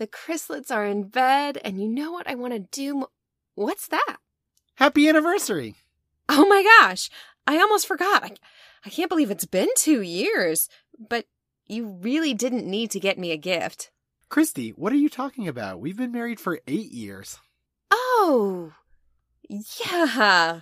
[0.00, 3.04] The Chrislets are in bed, and you know what I want to do?
[3.54, 4.16] What's that?
[4.76, 5.74] Happy anniversary!
[6.26, 7.10] Oh my gosh,
[7.46, 8.24] I almost forgot.
[8.24, 8.30] I,
[8.86, 10.70] I can't believe it's been two years.
[10.98, 11.26] But
[11.66, 13.90] you really didn't need to get me a gift.
[14.30, 15.80] Christy, what are you talking about?
[15.80, 17.36] We've been married for eight years.
[17.90, 18.72] Oh,
[19.50, 20.60] yeah.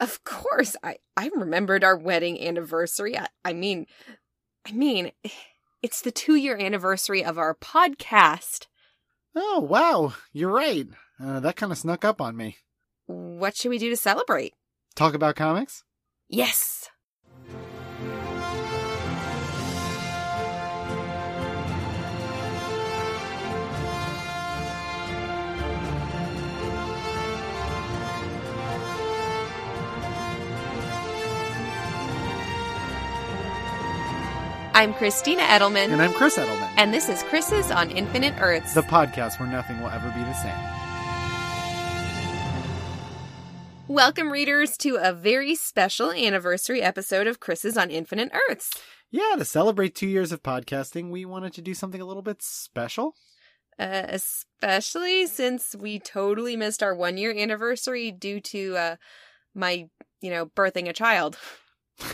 [0.00, 3.18] Of course, I I remembered our wedding anniversary.
[3.18, 3.84] I, I mean,
[4.66, 5.12] I mean,
[5.82, 8.66] it's the two year anniversary of our podcast.
[9.34, 10.14] Oh, wow.
[10.32, 10.86] You're right.
[11.22, 12.58] Uh, that kind of snuck up on me.
[13.06, 14.54] What should we do to celebrate?
[14.94, 15.84] Talk about comics?
[16.28, 16.88] Yes.
[34.74, 36.72] I'm Christina Edelman, And I'm Chris Edelman.
[36.76, 38.74] and this is Chrises on Infinite Earths.
[38.74, 40.54] the podcast where nothing will ever be the same.
[43.88, 48.70] Welcome, readers, to a very special anniversary episode of Chrises on Infinite Earths.
[49.10, 52.40] Yeah, to celebrate two years of podcasting, we wanted to do something a little bit
[52.42, 53.14] special.
[53.78, 58.96] Uh, especially since we totally missed our one year anniversary due to uh,
[59.54, 59.88] my,
[60.22, 61.36] you know, birthing a child.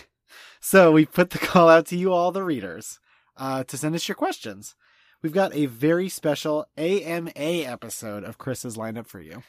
[0.61, 3.01] So we put the call out to you, all the readers,
[3.37, 4.75] uh, to send us your questions.
[5.23, 9.42] We've got a very special AMA episode of Chris's lineup for you.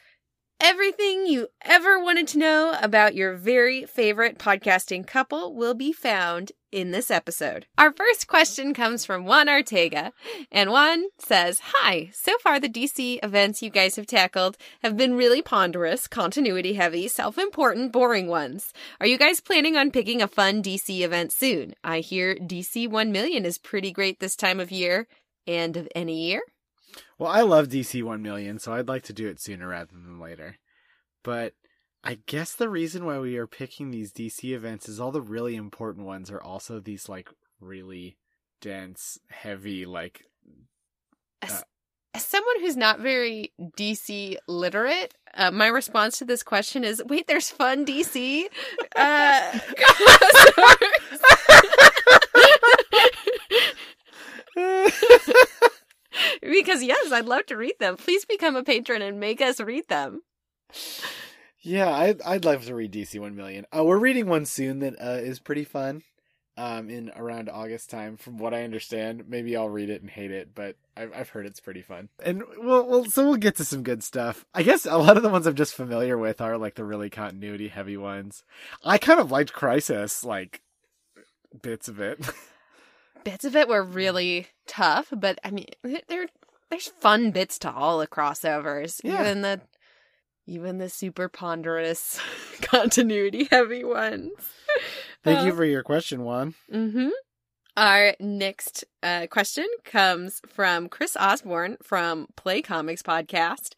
[0.62, 6.52] Everything you ever wanted to know about your very favorite podcasting couple will be found
[6.70, 7.64] in this episode.
[7.78, 10.12] Our first question comes from Juan Ortega,
[10.52, 15.14] and Juan says, Hi, so far the DC events you guys have tackled have been
[15.14, 18.74] really ponderous, continuity heavy, self important, boring ones.
[19.00, 21.74] Are you guys planning on picking a fun DC event soon?
[21.82, 25.08] I hear DC 1 million is pretty great this time of year
[25.46, 26.42] and of any year.
[27.20, 30.18] Well, I love DC 1 million, so I'd like to do it sooner rather than
[30.18, 30.56] later.
[31.22, 31.52] But
[32.02, 35.54] I guess the reason why we are picking these DC events is all the really
[35.54, 37.28] important ones are also these like
[37.60, 38.16] really
[38.62, 40.22] dense, heavy, like
[41.42, 41.62] as,
[42.14, 47.26] as someone who's not very DC literate, uh, my response to this question is, wait,
[47.26, 48.44] there's fun DC.
[48.96, 49.58] Uh,
[56.42, 57.96] because yes, I'd love to read them.
[57.96, 60.22] Please become a patron and make us read them.
[61.62, 63.66] Yeah, I'd I'd love to read DC One Million.
[63.76, 66.02] Uh, we're reading one soon that uh, is pretty fun.
[66.56, 70.30] Um, in around August time, from what I understand, maybe I'll read it and hate
[70.30, 72.08] it, but I've I've heard it's pretty fun.
[72.22, 74.44] And we'll, we'll so we'll get to some good stuff.
[74.54, 77.08] I guess a lot of the ones I'm just familiar with are like the really
[77.08, 78.42] continuity heavy ones.
[78.84, 80.62] I kind of liked Crisis, like
[81.62, 82.18] bits of it.
[83.24, 85.66] Bits of it were really tough, but I mean,
[86.08, 86.26] there
[86.70, 89.20] there's fun bits to all the crossovers, Yeah.
[89.20, 89.60] even the
[90.46, 92.20] even the super ponderous
[92.62, 94.30] continuity heavy ones.
[95.24, 96.54] Thank you for your question, Juan.
[96.72, 97.08] Mm-hmm.
[97.76, 103.74] Our next uh, question comes from Chris Osborne from Play Comics Podcast.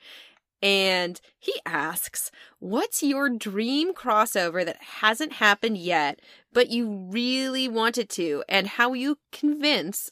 [0.62, 2.30] And he asks,
[2.60, 6.20] What's your dream crossover that hasn't happened yet,
[6.52, 8.44] but you really wanted to?
[8.48, 10.10] And how you convince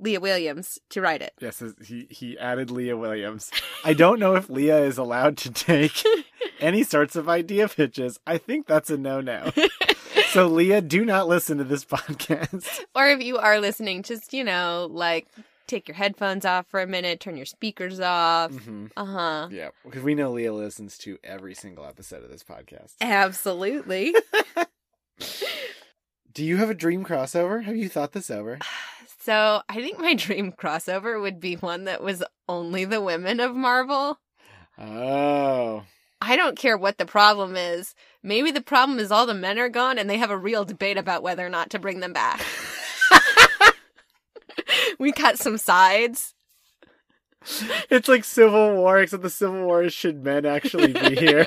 [0.00, 1.34] Leah Williams to write it?
[1.40, 3.50] Yes, he he added Leah Williams.
[3.84, 6.02] I don't know if Leah is allowed to take
[6.60, 8.18] any sorts of idea pitches.
[8.26, 9.52] I think that's a no no.
[10.34, 12.80] So Leah, do not listen to this podcast.
[12.94, 15.28] Or if you are listening, just, you know, like
[15.66, 18.52] take your headphones off for a minute, turn your speakers off.
[18.52, 19.48] hmm Uh huh.
[19.50, 22.94] Yeah, because we know Leah listens to every single episode of this podcast.
[23.00, 24.14] Absolutely.
[26.32, 27.62] Do you have a dream crossover?
[27.62, 28.58] Have you thought this over?
[29.20, 33.56] So I think my dream crossover would be one that was only the women of
[33.56, 34.18] Marvel.
[34.78, 35.84] Oh,
[36.20, 37.94] I don't care what the problem is.
[38.22, 40.98] Maybe the problem is all the men are gone and they have a real debate
[40.98, 42.42] about whether or not to bring them back.
[44.98, 46.34] We cut some sides.
[47.90, 51.46] it's like Civil War, except the Civil War is should men actually be here,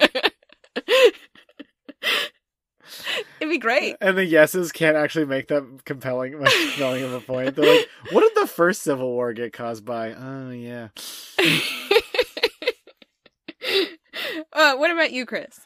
[3.39, 3.95] It'd be great.
[4.01, 7.55] and the yeses can't actually make that compelling, much compelling of a point.
[7.55, 10.89] They're like, "What did the first Civil War get caused by?" Oh yeah.
[14.53, 15.59] uh, what about you, Chris?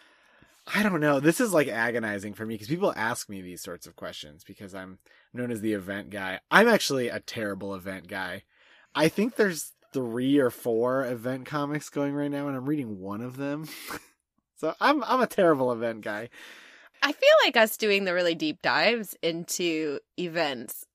[0.73, 1.19] I don't know.
[1.19, 4.73] This is like agonizing for me because people ask me these sorts of questions because
[4.73, 4.99] I'm
[5.33, 6.39] known as the event guy.
[6.49, 8.43] I'm actually a terrible event guy.
[8.95, 13.21] I think there's three or four event comics going right now, and I'm reading one
[13.21, 13.67] of them.
[14.57, 16.29] so I'm I'm a terrible event guy.
[17.03, 20.85] I feel like us doing the really deep dives into events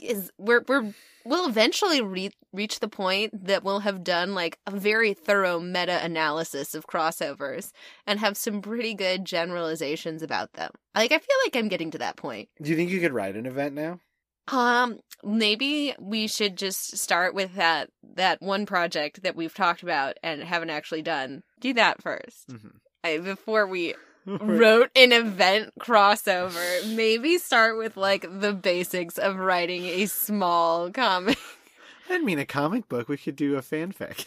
[0.00, 0.94] is we're we're
[1.24, 6.02] we'll eventually re- reach the point that we'll have done like a very thorough meta
[6.04, 7.72] analysis of crossovers
[8.06, 10.70] and have some pretty good generalizations about them.
[10.94, 12.48] Like I feel like I'm getting to that point.
[12.60, 14.00] Do you think you could write an event now?
[14.48, 20.16] Um, maybe we should just start with that that one project that we've talked about
[20.22, 21.42] and haven't actually done.
[21.60, 22.68] Do that 1st Mm-hmm.
[23.04, 23.94] I, before we
[24.26, 26.94] wrote an event crossover.
[26.94, 31.38] Maybe start with like the basics of writing a small comic.
[32.08, 33.08] I didn't mean a comic book.
[33.08, 34.26] We could do a fanfic.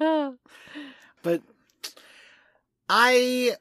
[0.00, 0.36] Oh.
[1.22, 1.42] But
[2.88, 3.56] I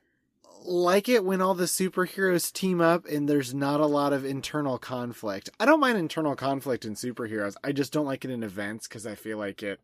[0.65, 4.77] like it when all the superheroes team up and there's not a lot of internal
[4.77, 5.49] conflict.
[5.59, 7.55] I don't mind internal conflict in superheroes.
[7.63, 9.79] I just don't like it in events because I feel like it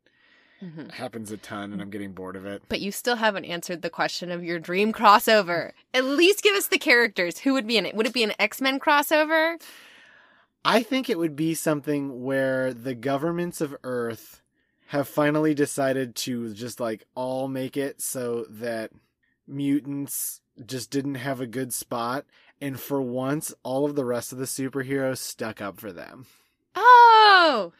[0.62, 0.92] Mhm.
[0.92, 2.62] happens a ton and I'm getting bored of it.
[2.70, 5.72] But you still haven't answered the question of your dream crossover.
[5.94, 7.40] At least give us the characters.
[7.40, 7.96] Who would be in it?
[7.96, 9.60] Would it be an X Men crossover?
[10.64, 14.42] I think it would be something where the governments of Earth
[14.88, 18.92] have finally decided to just like all make it so that
[19.48, 22.26] mutants just didn't have a good spot
[22.60, 26.28] and for once all of the rest of the superheroes stuck up for them.
[26.76, 27.74] Oh,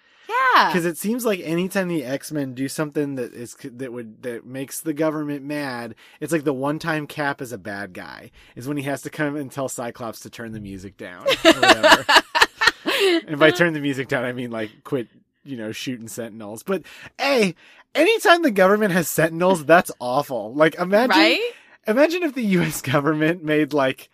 [0.56, 0.72] yeah.
[0.72, 4.80] Cuz it seems like anytime the X-Men do something that is that would that makes
[4.80, 8.78] the government mad, it's like the one time Cap is a bad guy is when
[8.78, 12.06] he has to come and tell Cyclops to turn the music down or whatever.
[13.28, 15.08] and by turn the music down, I mean like quit,
[15.44, 16.64] you know, shooting sentinels.
[16.64, 16.84] But
[17.20, 17.56] hey,
[17.96, 20.54] anytime the government has sentinels, that's awful.
[20.54, 21.52] Like imagine, right?
[21.88, 22.82] imagine if the U.S.
[22.82, 24.10] government made like,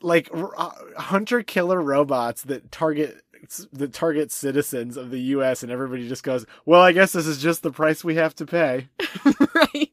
[0.00, 3.22] like uh, hunter killer robots that target
[3.72, 5.62] that target citizens of the U.S.
[5.62, 8.46] and everybody just goes, well, I guess this is just the price we have to
[8.46, 8.88] pay.
[9.54, 9.92] right.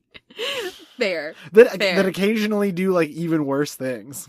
[0.98, 1.34] Fair.
[1.51, 1.95] That Fair.
[1.95, 4.28] that occasionally do like even worse things.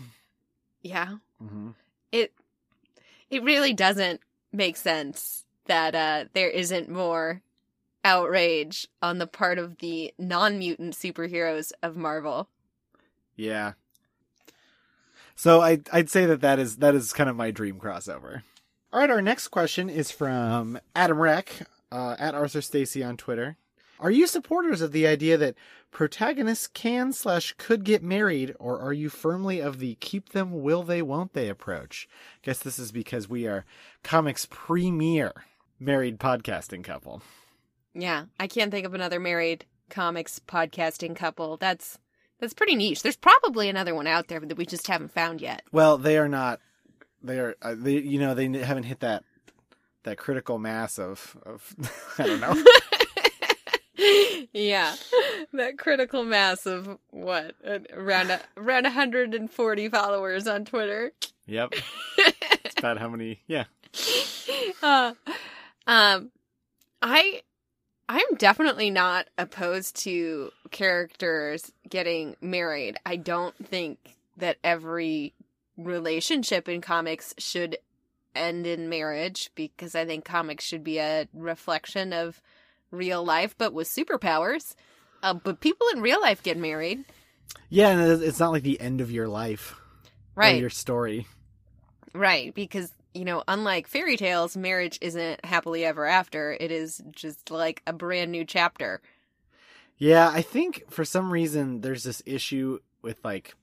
[0.81, 1.17] Yeah.
[1.41, 1.69] Mm-hmm.
[2.11, 2.33] It
[3.29, 4.21] it really doesn't
[4.51, 7.41] make sense that uh there isn't more
[8.03, 12.49] outrage on the part of the non-mutant superheroes of Marvel.
[13.35, 13.73] Yeah.
[15.35, 18.43] So I I'd say that that is that is kind of my dream crossover.
[18.95, 23.57] All right, our next question is from Adam Reck uh, at Arthur Stacy on Twitter.
[23.99, 25.57] Are you supporters of the idea that
[25.91, 30.81] protagonists can slash could get married, or are you firmly of the keep them will
[30.81, 32.07] they won't they approach?
[32.35, 33.65] I Guess this is because we are
[34.01, 35.43] comics premier
[35.77, 37.21] married podcasting couple.
[37.93, 41.57] Yeah, I can't think of another married comics podcasting couple.
[41.57, 41.99] That's
[42.39, 43.03] that's pretty niche.
[43.03, 45.63] There's probably another one out there that we just haven't found yet.
[45.73, 46.61] Well, they are not.
[47.25, 47.55] They are.
[47.61, 49.23] Uh, they you know they haven't hit that
[50.03, 51.75] that critical mass of of
[52.17, 52.63] I don't know.
[54.53, 54.95] yeah,
[55.53, 57.55] that critical mass of what
[57.93, 61.11] around a, around 140 followers on Twitter.
[61.47, 61.73] yep,
[62.17, 63.41] it's about how many.
[63.47, 63.65] Yeah,
[64.83, 65.13] uh,
[65.87, 66.31] um,
[67.01, 67.41] I
[68.07, 72.99] I'm definitely not opposed to characters getting married.
[73.03, 73.97] I don't think
[74.37, 75.33] that every
[75.77, 77.77] relationship in comics should
[78.35, 82.41] end in marriage because I think comics should be a reflection of
[82.91, 84.75] real life, but with superpowers.
[85.23, 87.03] Uh, but people in real life get married,
[87.69, 89.75] yeah, and it's- not like the end of your life
[90.35, 90.59] or right?
[90.59, 91.25] your story.
[92.13, 96.55] Right, because you know, unlike fairy tales, marriage isn't happily ever after.
[96.59, 99.01] It is just like a brand new chapter.
[99.97, 103.55] Yeah, I think for some reason there's this issue with like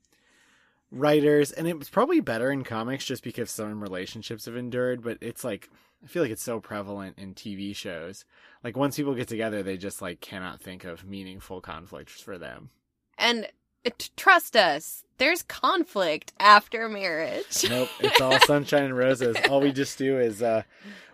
[0.93, 5.19] writers, and it was probably better in comics just because some relationships have endured, but
[5.21, 5.69] it's like
[6.05, 8.25] I feel like it's so prevalent in TV shows.
[8.63, 12.71] Like once people get together, they just like cannot think of meaningful conflicts for them.
[13.19, 13.49] And
[13.87, 17.65] uh, trust us, there's conflict after marriage.
[17.69, 19.37] Nope, it's all sunshine and roses.
[19.49, 20.63] All we just do is uh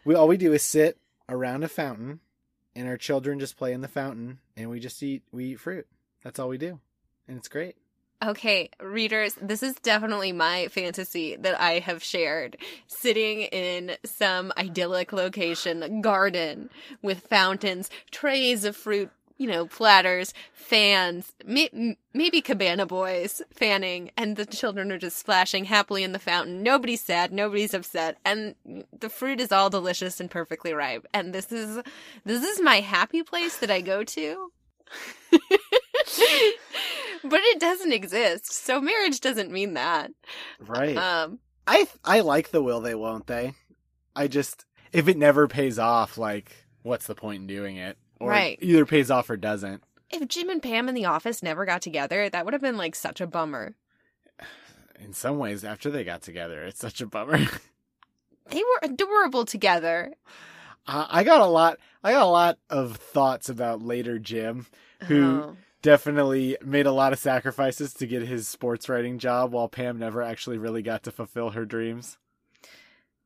[0.04, 2.20] we all we do is sit around a fountain
[2.74, 5.86] and our children just play in the fountain and we just eat we eat fruit.
[6.24, 6.80] That's all we do.
[7.26, 7.76] And it's great.
[8.24, 12.56] Okay, readers, this is definitely my fantasy that I have shared.
[12.88, 16.68] Sitting in some idyllic location, garden
[17.00, 24.34] with fountains, trays of fruit, you know, platters, fans, may- maybe cabana boys fanning, and
[24.34, 26.60] the children are just splashing happily in the fountain.
[26.60, 28.56] Nobody's sad, nobody's upset, and
[28.98, 31.06] the fruit is all delicious and perfectly ripe.
[31.14, 31.80] And this is
[32.24, 34.50] this is my happy place that I go to.
[37.24, 38.52] but it doesn't exist.
[38.52, 40.10] So marriage doesn't mean that.
[40.60, 40.96] Right.
[40.96, 43.54] Um I I like the will they won't they.
[44.16, 47.98] I just if it never pays off, like what's the point in doing it?
[48.20, 48.58] Or Right.
[48.60, 49.82] either pays off or doesn't.
[50.10, 52.94] if Jim and Pam in the office never got together, that would have been like
[52.94, 53.74] such a bummer.
[55.00, 57.38] In some ways, after they got together, it's such a bummer.
[58.50, 60.14] they were adorable together.
[60.88, 61.78] Uh, I got a lot.
[62.02, 64.66] I got a lot of thoughts about later Jim,
[65.04, 65.56] who Oh.
[65.88, 70.20] Definitely made a lot of sacrifices to get his sports writing job, while Pam never
[70.20, 72.18] actually really got to fulfill her dreams.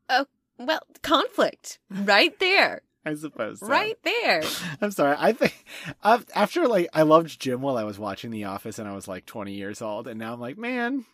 [0.08, 0.26] Oh,
[0.58, 3.58] well, conflict right there, I suppose.
[3.58, 3.66] so.
[3.66, 4.42] right there.
[4.80, 5.16] I'm sorry.
[5.18, 5.64] I think
[6.04, 9.26] after like I loved Jim while I was watching The Office, and I was like
[9.26, 11.04] 20 years old, and now I'm like, man,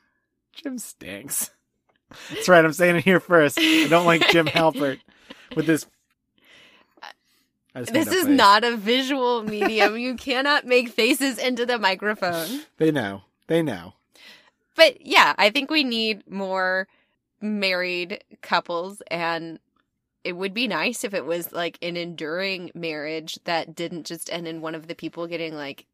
[0.52, 1.50] Jim stinks.
[2.31, 2.62] That's right.
[2.64, 3.59] I'm saying it here first.
[3.59, 4.99] I don't like Jim Halpert
[5.57, 5.87] with this.
[7.78, 9.97] I just made This is not a visual medium.
[9.97, 12.62] you cannot make faces into the microphone.
[12.76, 13.23] They know.
[13.47, 13.94] They know.
[14.75, 16.88] But yeah, I think we need more
[17.40, 19.61] married couples and
[20.25, 24.49] it would be nice if it was like an enduring marriage that didn't just end
[24.49, 25.87] in one of the people getting like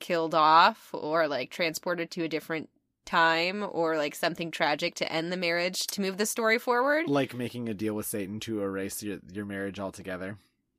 [0.00, 2.68] killed off or like transported to a different
[3.06, 7.08] time or like something tragic to end the marriage to move the story forward.
[7.08, 10.36] Like making a deal with Satan to erase your, your marriage altogether.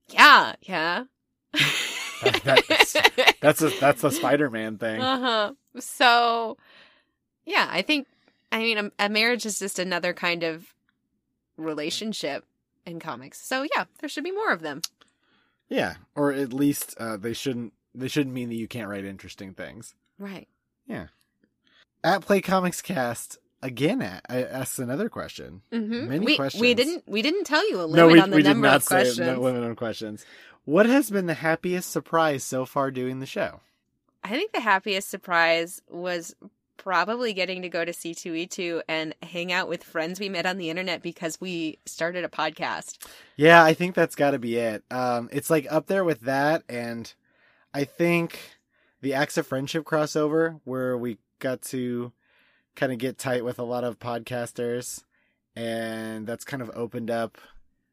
[0.10, 1.04] Yeah, yeah.
[2.24, 2.96] That- that's-
[3.42, 5.00] That's a that's a Spider-Man thing.
[5.02, 5.54] Uh huh.
[5.80, 6.58] So,
[7.46, 8.08] yeah, I think,
[8.52, 10.74] I mean, a, a marriage is just another kind of
[11.58, 12.44] relationship
[12.86, 13.40] in comics.
[13.42, 14.82] So, yeah, there should be more of them.
[15.70, 19.54] Yeah, or at least uh, they shouldn't they shouldn't mean that you can't write interesting
[19.54, 19.94] things.
[20.18, 20.48] Right.
[20.88, 21.08] Yeah.
[22.04, 25.62] At Play Comics Cast again, a- I asked another question.
[25.72, 26.08] Mm-hmm.
[26.10, 26.62] Many we, questions.
[26.62, 27.04] We didn't.
[27.08, 28.96] We didn't tell you a limit no, we, on the we did not of say
[29.04, 29.20] questions.
[29.20, 30.26] no limit on questions.
[30.66, 33.62] What has been the happiest surprise so far doing the show?
[34.24, 36.36] I think the happiest surprise was
[36.78, 40.70] probably getting to go to C2E2 and hang out with friends we met on the
[40.70, 42.98] internet because we started a podcast.
[43.36, 44.84] Yeah, I think that's got to be it.
[44.90, 47.12] Um, it's like up there with that, and
[47.74, 48.40] I think
[49.02, 52.12] the Acts of Friendship crossover, where we got to
[52.80, 55.04] kind of get tight with a lot of podcasters,
[55.54, 57.38] and that's kind of opened up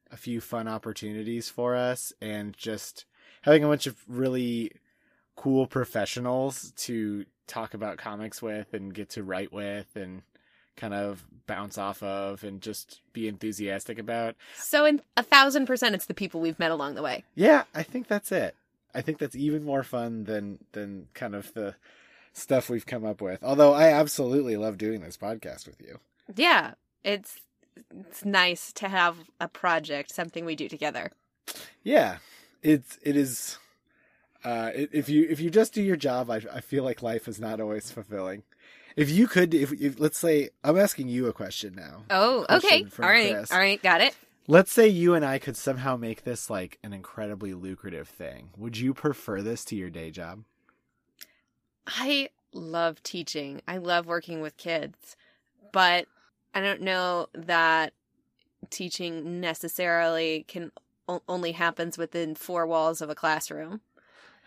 [0.09, 3.03] a few fun opportunities for us, and just
[3.41, 4.71] having a bunch of really
[5.35, 10.21] cool professionals to talk about comics with and get to write with and
[10.77, 14.35] kind of bounce off of and just be enthusiastic about.
[14.55, 17.25] So, in a thousand percent, it's the people we've met along the way.
[17.35, 18.55] Yeah, I think that's it.
[18.95, 21.75] I think that's even more fun than than kind of the
[22.37, 23.43] stuff we've come up with.
[23.43, 25.99] Although I absolutely love doing this podcast with you.
[26.35, 27.41] Yeah, it's
[27.91, 31.11] it's nice to have a project, something we do together.
[31.83, 32.17] Yeah,
[32.61, 33.57] it's it is.
[34.43, 37.39] Uh, if you if you just do your job, I I feel like life is
[37.39, 38.43] not always fulfilling.
[38.95, 42.03] If you could, if, if let's say I'm asking you a question now.
[42.09, 43.03] Oh, Question okay.
[43.03, 43.33] All right.
[43.33, 43.51] Chris.
[43.51, 43.81] All right.
[43.81, 44.15] Got it.
[44.47, 48.49] Let's say you and I could somehow make this like an incredibly lucrative thing.
[48.57, 50.45] Would you prefer this to your day job?
[51.87, 53.61] I love teaching.
[53.67, 55.15] I love working with kids,
[55.71, 56.07] but
[56.53, 57.93] I don't know that
[58.69, 60.71] teaching necessarily can
[61.07, 63.81] o- only happens within four walls of a classroom.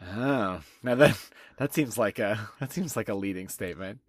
[0.02, 1.18] Oh, now that
[1.56, 4.00] that seems like a that seems like a leading statement.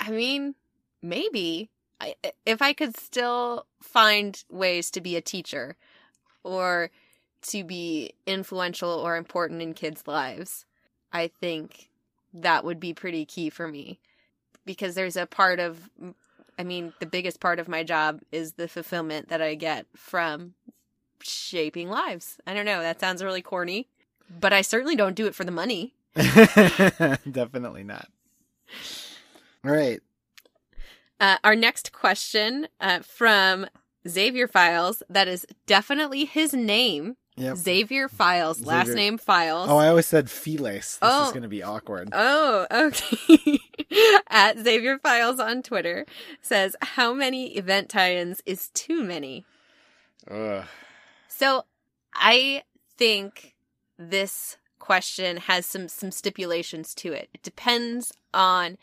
[0.00, 0.54] I mean,
[1.02, 5.76] maybe I, if I could still find ways to be a teacher
[6.42, 6.90] or
[7.42, 10.64] to be influential or important in kids' lives,
[11.12, 11.88] I think
[12.34, 13.98] that would be pretty key for me
[14.66, 15.88] because there's a part of
[16.58, 20.54] I mean, the biggest part of my job is the fulfillment that I get from
[21.20, 22.38] shaping lives.
[22.46, 23.88] I don't know, that sounds really corny,
[24.40, 25.94] but I certainly don't do it for the money.
[26.14, 28.08] Definitely not.
[29.64, 30.00] All right.
[31.18, 33.66] Uh, our next question uh, from
[34.06, 35.02] Xavier Files.
[35.08, 37.16] That is definitely his name.
[37.36, 37.56] Yep.
[37.56, 38.64] Xavier Files.
[38.64, 39.68] Last name Files.
[39.68, 40.98] Oh, I always said Felis.
[40.98, 41.26] This Oh.
[41.26, 42.10] is going to be awkward.
[42.12, 43.58] Oh, okay.
[44.28, 46.06] At Xavier Files on Twitter
[46.40, 49.44] says, How many event tie ins is too many?
[50.30, 50.64] Ugh.
[51.26, 51.64] So
[52.14, 52.62] I
[52.96, 53.54] think
[53.98, 57.28] this question has some some stipulations to it.
[57.34, 58.78] It depends on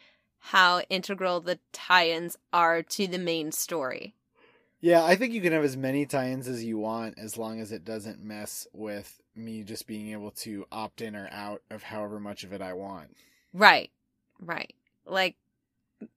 [0.46, 4.16] how integral the tie-ins are to the main story.
[4.82, 7.72] Yeah, I think you can have as many tie-ins as you want as long as
[7.72, 12.20] it doesn't mess with me just being able to opt in or out of however
[12.20, 13.16] much of it I want.
[13.54, 13.92] Right.
[14.40, 14.74] Right.
[15.06, 15.36] Like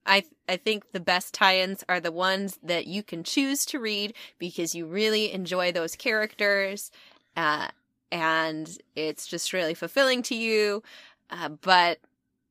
[0.07, 4.15] I I think the best tie-ins are the ones that you can choose to read
[4.39, 6.91] because you really enjoy those characters
[7.37, 7.69] uh
[8.11, 10.83] and it's just really fulfilling to you
[11.31, 11.99] uh, but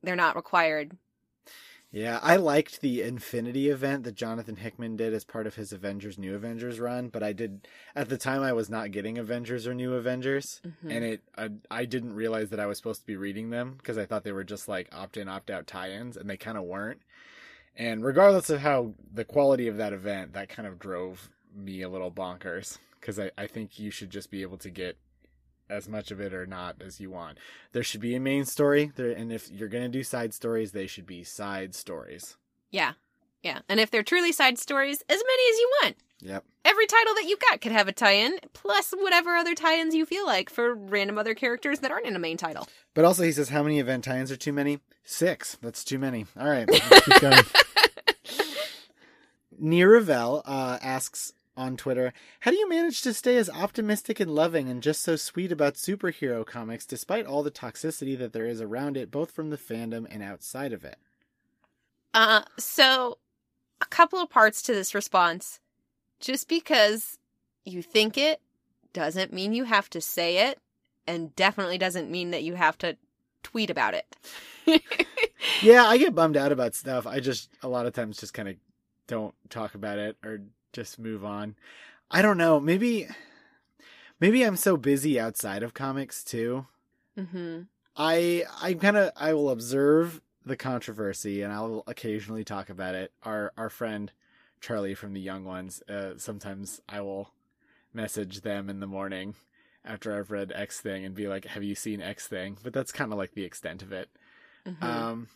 [0.02, 0.98] they're not required.
[1.96, 6.18] Yeah, I liked the Infinity event that Jonathan Hickman did as part of his Avengers
[6.18, 9.76] New Avengers run, but I did at the time I was not getting Avengers or
[9.76, 10.90] New Avengers, Mhm.
[10.96, 14.00] and it I, I didn't realize that I was supposed to be reading them because
[14.00, 16.64] I thought they were just like opt in opt out tie-ins, and they kind of
[16.64, 17.02] weren't.
[17.78, 21.90] And regardless of how the quality of that event, that kind of drove me a
[21.90, 24.98] little bonkers because I, I think you should just be able to get
[25.70, 27.38] as much of it or not as you want.
[27.72, 30.88] There should be a main story there, and if you're gonna do side stories, they
[30.88, 32.38] should be side stories.
[32.72, 32.94] Yeah.
[33.44, 33.60] Yeah.
[33.68, 35.96] And if they're truly side stories, as many as you want.
[36.22, 36.46] Yep.
[36.64, 39.94] Every title that you've got could have a tie in, plus whatever other tie ins
[39.94, 42.68] you feel like for random other characters that aren't in a main title.
[42.94, 44.80] But also, he says, how many event tie-ins are too many?
[45.04, 45.58] Six.
[45.62, 46.26] That's too many.
[46.40, 46.68] All right.
[47.06, 47.44] keep going.
[49.62, 54.70] Niravel uh, asks on Twitter, how do you manage to stay as optimistic and loving
[54.70, 58.98] and just so sweet about superhero comics despite all the toxicity that there is around
[58.98, 60.98] it, both from the fandom and outside of it?
[62.14, 63.18] Uh, so
[63.82, 65.60] a couple of parts to this response.
[66.20, 67.20] Just because
[67.66, 68.40] you think it
[68.94, 70.60] doesn't mean you have to say it,
[71.06, 72.96] and definitely doesn't mean that you have to
[73.42, 74.16] tweet about it.
[75.62, 77.08] Yeah, I get bummed out about stuff.
[77.08, 78.56] I just, a lot of times, just kind of
[79.08, 80.40] don't talk about it or
[80.74, 81.56] just move on.
[82.12, 82.60] I don't know.
[82.60, 83.08] Maybe,
[84.20, 86.66] maybe I'm so busy outside of comics too.
[87.18, 87.62] mm-hmm.
[87.96, 93.12] I I kind of I will observe the controversy and I'll occasionally talk about it.
[93.24, 94.12] Our our friend
[94.62, 95.84] Charlie from the Young Ones.
[95.88, 97.32] Uh, sometimes I will
[97.94, 99.36] message them in the morning
[99.86, 102.92] after I've read X thing and be like, "Have you seen X thing?" But that's
[102.92, 104.10] kind of like the extent of it.
[104.66, 104.84] Mm-hmm.
[104.84, 105.28] Um,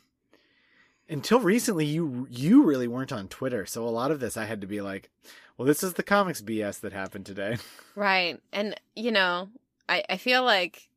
[1.09, 4.61] until recently, you you really weren't on Twitter, so a lot of this I had
[4.61, 5.09] to be like,
[5.57, 7.57] "Well, this is the comics BS that happened today."
[7.95, 8.39] Right.
[8.53, 9.49] And, you know,
[9.89, 10.87] I, I feel like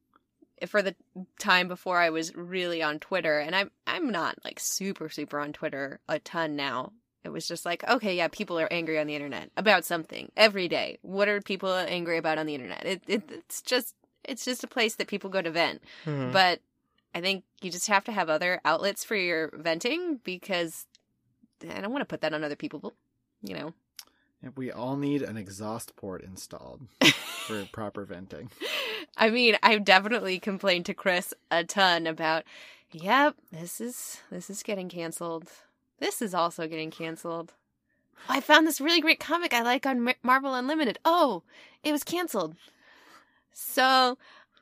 [0.67, 0.95] for the
[1.39, 5.55] time before I was really on Twitter, and I'm I'm not like super, super on
[5.55, 6.93] Twitter a ton now.
[7.25, 10.69] It was just like, okay, yeah, people are angry on the internet about something every
[10.69, 10.99] day.
[11.01, 12.85] What are people angry about on the internet?
[12.85, 15.83] It, it it's just it's just a place that people go to vent.
[16.05, 16.33] Hmm.
[16.33, 16.61] But
[17.15, 20.87] I think you just have to have other outlets for your venting because
[21.69, 22.95] I don't want to put that on other people.
[23.43, 23.75] You know,
[24.57, 26.83] we all need an exhaust port installed
[27.47, 28.51] for proper venting.
[29.17, 32.45] I mean, I've definitely complained to Chris a ton about,
[32.91, 35.51] yep, this is this is getting canceled.
[35.99, 37.53] This is also getting canceled.
[38.29, 40.99] Oh, I found this really great comic I like on Mar- Marvel Unlimited.
[41.05, 41.43] Oh,
[41.83, 42.57] it was canceled.
[43.53, 44.17] So,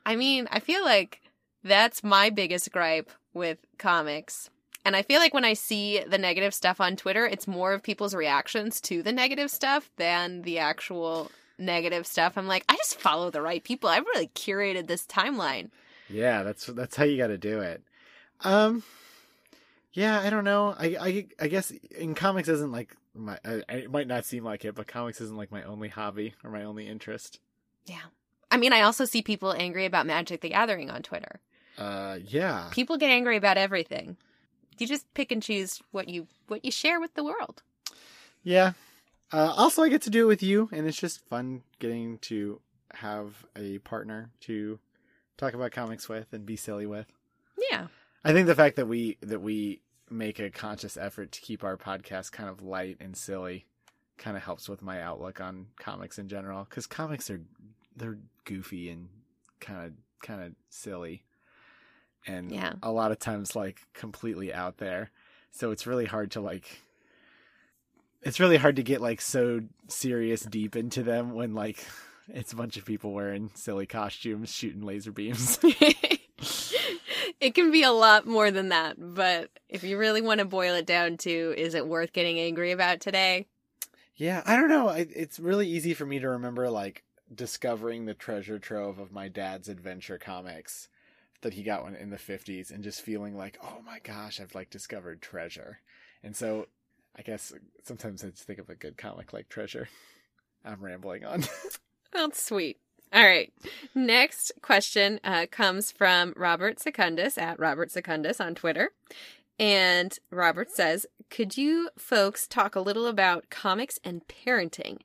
[0.06, 1.20] I mean, I feel like
[1.62, 4.51] that's my biggest gripe with comics.
[4.85, 7.83] And I feel like when I see the negative stuff on Twitter, it's more of
[7.83, 12.38] people's reactions to the negative stuff than the actual negative stuff.
[12.38, 13.90] I'm like, I just follow the right people.
[13.90, 15.71] I've really curated this timeline.
[16.09, 17.83] Yeah, that's that's how you got to do it.
[18.40, 18.83] Um,
[19.92, 20.75] yeah, I don't know.
[20.79, 23.38] I I I guess in comics isn't like my.
[23.44, 26.51] I, it might not seem like it, but comics isn't like my only hobby or
[26.51, 27.40] my only interest.
[27.85, 27.97] Yeah.
[28.50, 31.40] I mean, I also see people angry about Magic the Gathering on Twitter.
[31.76, 34.16] Uh, yeah, People get angry about everything.
[34.78, 37.62] You just pick and choose what you what you share with the world.
[38.42, 38.72] yeah.
[39.30, 42.62] Uh, also, I get to do it with you, and it's just fun getting to
[42.94, 44.78] have a partner to
[45.37, 47.06] talk about comics with and be silly with.
[47.70, 47.88] Yeah.
[48.24, 51.76] I think the fact that we that we make a conscious effort to keep our
[51.76, 53.66] podcast kind of light and silly
[54.16, 57.42] kind of helps with my outlook on comics in general cuz comics are
[57.98, 59.08] they're goofy and
[59.61, 61.22] kind of kind of silly
[62.26, 62.74] and Yeah.
[62.82, 65.11] a lot of times like completely out there.
[65.50, 66.80] So it's really hard to like
[68.22, 71.84] it's really hard to get like so serious deep into them when like
[72.28, 75.58] it's a bunch of people wearing silly costumes shooting laser beams.
[77.40, 80.74] it can be a lot more than that, but if you really want to boil
[80.74, 83.46] it down to is it worth getting angry about today?
[84.16, 84.88] Yeah, I don't know.
[84.88, 89.28] I, it's really easy for me to remember like discovering the treasure trove of my
[89.28, 90.88] dad's adventure comics
[91.42, 94.54] that he got one in the 50s and just feeling like, "Oh my gosh, I've
[94.54, 95.80] like discovered treasure."
[96.22, 96.66] And so
[97.18, 99.88] I guess sometimes I just think of a good comic like Treasure.
[100.64, 101.44] I'm rambling on.
[102.12, 102.78] That's sweet.
[103.12, 103.52] All right.
[103.94, 108.90] Next question uh, comes from Robert Secundus at Robert Secundus on Twitter.
[109.59, 114.99] And Robert says, Could you folks talk a little about comics and parenting?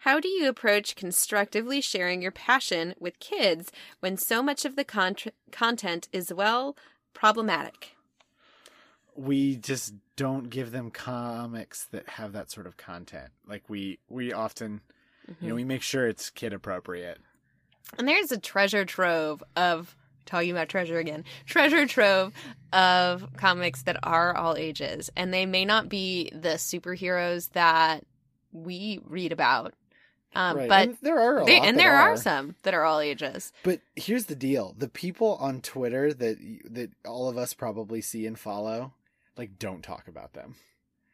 [0.00, 3.70] How do you approach constructively sharing your passion with kids
[4.00, 5.16] when so much of the con-
[5.52, 6.76] content is, well,
[7.12, 7.94] problematic?
[9.20, 13.30] we just don't give them comics that have that sort of content.
[13.46, 14.80] Like we we often,
[15.26, 15.54] you know, mm-hmm.
[15.56, 17.18] we make sure it's kid appropriate.
[17.98, 19.96] And there's a treasure trove of
[20.30, 21.24] talking about treasure again.
[21.46, 22.32] Treasure trove
[22.72, 28.04] of comics that are all ages, and they may not be the superheroes that
[28.52, 29.74] we read about.
[30.32, 30.68] Um, right.
[30.68, 32.16] But and there are they, and there are.
[32.16, 33.52] some that are all ages.
[33.64, 36.38] But here's the deal: the people on Twitter that
[36.70, 38.94] that all of us probably see and follow,
[39.36, 40.54] like, don't talk about them.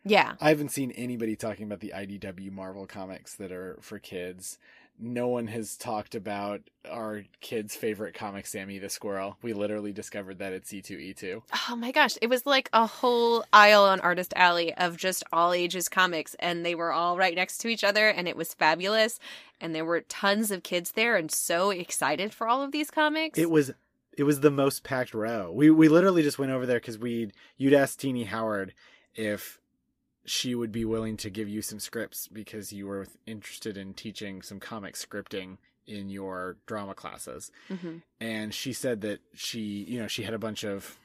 [0.05, 0.35] Yeah.
[0.41, 4.59] I haven't seen anybody talking about the IDW Marvel comics that are for kids.
[4.99, 9.37] No one has talked about our kid's favorite comic, Sammy the Squirrel.
[9.43, 11.43] We literally discovered that at C2E2.
[11.69, 12.17] Oh my gosh.
[12.23, 16.65] It was like a whole aisle on Artist Alley of just all ages comics, and
[16.65, 19.19] they were all right next to each other, and it was fabulous.
[19.61, 23.39] And there were tons of kids there and so excited for all of these comics.
[23.39, 23.73] It was
[24.17, 25.53] it was the most packed row.
[25.53, 28.73] We we literally just went over there because we'd you'd asked Tini Howard
[29.15, 29.61] if
[30.27, 34.43] she would be willing to give you some scripts because you were interested in teaching
[34.43, 37.51] some comic scripting in your drama classes.
[37.71, 38.03] Mhm.
[38.21, 40.99] And she said that she, you know, she had a bunch of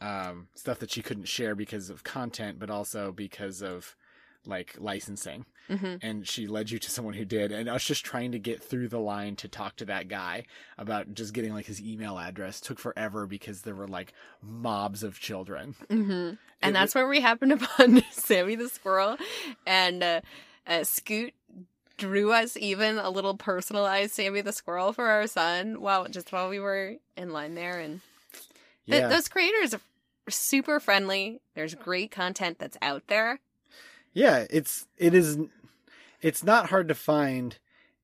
[0.00, 3.96] um, stuff that she couldn't share because of content, but also because of
[4.46, 5.44] like licensing.
[5.68, 5.98] Mhm.
[6.02, 7.52] And she led you to someone who did.
[7.52, 10.44] And us just trying to get through the line to talk to that guy
[10.78, 15.20] about just getting like his email address took forever because there were like mobs of
[15.20, 15.74] children.
[15.90, 19.18] hmm It And that's where we happened upon Sammy the Squirrel.
[19.66, 20.20] And uh,
[20.66, 21.34] uh, Scoot
[21.98, 26.48] drew us even a little personalized Sammy the Squirrel for our son while just while
[26.48, 27.78] we were in line there.
[27.78, 28.00] And
[28.32, 29.08] th- Yeah.
[29.08, 29.80] those creators are
[30.30, 31.40] super friendly.
[31.54, 33.40] There's great content that's out there.
[34.12, 35.38] Yeah, it's it is
[36.20, 37.58] it's not hard to find.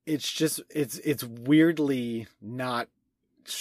[0.05, 2.87] It's just it's it's weirdly not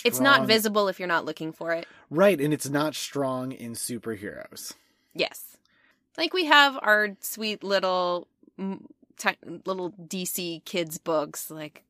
[0.05, 1.87] It's not visible if you're not looking for it.
[2.11, 4.75] Right, and it's not strong in superheroes.
[5.15, 5.57] Yes.
[6.17, 8.29] Like we have our sweet little
[8.59, 9.31] ti
[9.65, 11.85] little DC kids books like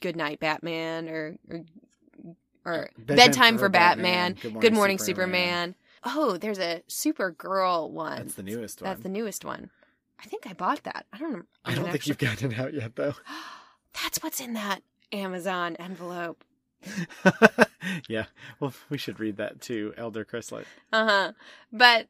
[0.00, 1.60] Goodnight Batman or or,
[2.64, 5.74] or uh, Bedtime, for Batman, Good Morning, Superman.
[6.04, 8.16] Oh, there's a Supergirl one.
[8.16, 8.90] That's the newest one.
[8.90, 9.70] That's the newest one.
[10.20, 11.06] I think I bought that.
[11.12, 11.42] I don't know.
[11.64, 13.14] I don't think you've gotten it out yet though.
[14.02, 16.44] That's what's in that Amazon envelope.
[18.08, 18.26] yeah.
[18.58, 20.64] Well, we should read that too, Elder Chrislet.
[20.92, 21.32] Uh huh.
[21.72, 22.08] But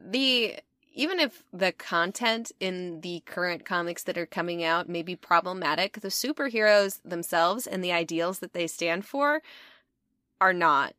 [0.00, 0.56] the
[0.92, 6.00] even if the content in the current comics that are coming out may be problematic,
[6.00, 9.42] the superheroes themselves and the ideals that they stand for
[10.40, 10.94] are not.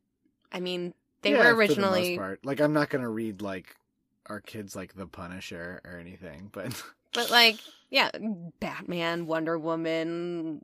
[0.51, 2.45] I mean, they Yeah, were the originally, part.
[2.45, 3.75] Like I'm not gonna read like
[4.31, 6.81] our kids like the Punisher or anything, but
[7.13, 7.57] but like,
[7.89, 8.09] yeah,
[8.59, 10.63] Batman, Wonder Woman,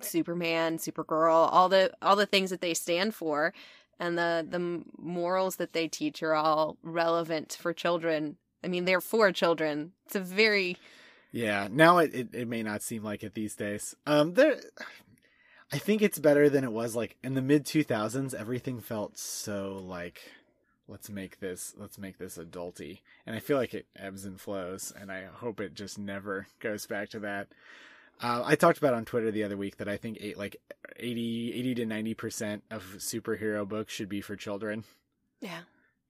[0.00, 3.54] Superman, Supergirl, all the all the things that they stand for
[3.98, 8.36] and the the morals that they teach are all relevant for children.
[8.64, 9.92] I mean, they're for children.
[10.06, 10.76] It's a very
[11.30, 11.68] yeah.
[11.70, 13.94] Now it, it it may not seem like it these days.
[14.06, 14.56] Um, there.
[15.74, 18.34] I think it's better than it was like in the mid 2000s.
[18.34, 20.20] Everything felt so like,
[20.88, 24.92] let's make this, let's make this adulty, and I feel like it ebbs and flows,
[24.98, 27.48] and I hope it just never goes back to that.
[28.22, 30.56] Uh, I talked about on Twitter the other week that I think eight, like
[30.96, 34.84] 80, 80 to 90 percent of superhero books should be for children,
[35.40, 35.60] yeah.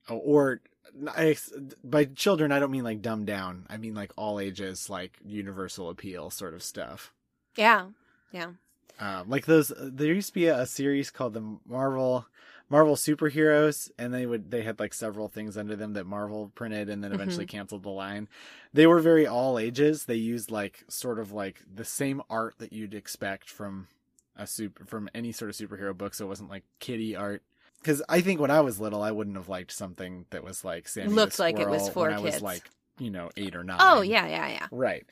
[0.09, 0.61] Oh, or
[1.09, 1.37] I,
[1.83, 3.67] by children I don't mean like dumbed down.
[3.69, 7.13] I mean like all ages, like universal appeal sort of stuff.
[7.57, 7.87] Yeah.
[8.31, 8.53] Yeah.
[9.01, 12.27] Um, like those, there used to be a, a series called the Marvel
[12.73, 16.89] Marvel superheroes, and they would they had like several things under them that Marvel printed,
[16.89, 17.59] and then eventually mm-hmm.
[17.59, 18.31] canceled the line.
[18.73, 20.07] They were very all ages.
[20.07, 23.89] They used like sort of like the same art that you'd expect from
[24.37, 26.15] a super from any sort of superhero book.
[26.15, 27.43] So it wasn't like kiddie art.
[27.79, 30.89] Because I think when I was little, I wouldn't have liked something that was like
[30.89, 32.43] Sammy Looked like it was for when I was kids.
[32.43, 32.63] like
[32.99, 33.79] you know eight or oh, nine.
[33.81, 34.67] Oh, yeah, yeah, yeah.
[34.71, 35.05] Right.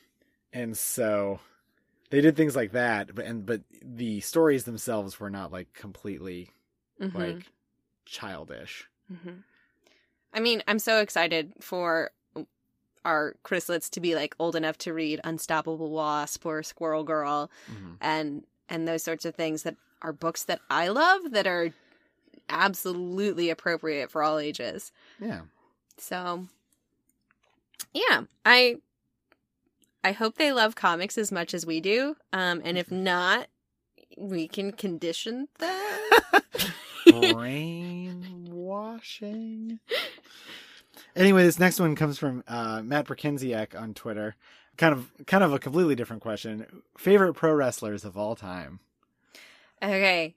[0.51, 1.39] And so
[2.09, 6.49] they did things like that, but and but the stories themselves were not like completely
[7.01, 7.13] Mhm.
[7.15, 7.45] like
[8.05, 8.87] childish.
[9.07, 9.39] hmm
[10.33, 12.11] I mean, I'm so excited for
[13.03, 17.97] our Chrislets to be like old enough to read Unstoppable Wasp or Squirrel Girl Mhm.
[17.99, 21.73] and and those sorts of things that are books that I love that are
[22.47, 24.91] absolutely appropriate for all ages.
[25.19, 25.41] Yeah.
[25.97, 26.47] So
[27.93, 28.77] yeah, I
[30.03, 32.15] I hope they love comics as much as we do.
[32.31, 33.47] Um and if not,
[34.17, 36.01] we can condition them.
[37.05, 38.59] Brainwashing.
[41.15, 44.35] Anyway, this next one comes from uh, Matt Berkenziak on Twitter.
[44.77, 46.83] Kind of, kind of a completely different question.
[46.97, 48.79] Favorite pro wrestlers of all time?
[49.83, 50.35] Okay.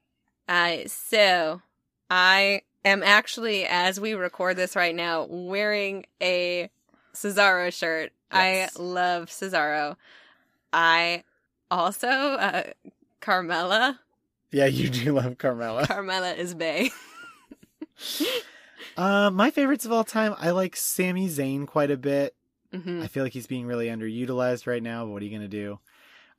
[0.49, 1.63] Uh, so
[2.11, 6.69] I am actually, as we record this right now, wearing a
[7.15, 8.13] Cesaro shirt.
[8.33, 8.77] Yes.
[8.77, 9.97] I love Cesaro.
[10.73, 11.23] I
[11.71, 12.65] also, uh,
[13.23, 13.99] Carmella.
[14.55, 15.83] Yeah, you do love Carmella.
[15.89, 16.91] Carmella is Bay.
[18.97, 22.37] Uh, my favorites of all time, I like Sami Zayn quite a bit.
[22.73, 25.49] hmm I feel like he's being really underutilized right now, but what are you gonna
[25.49, 25.81] do?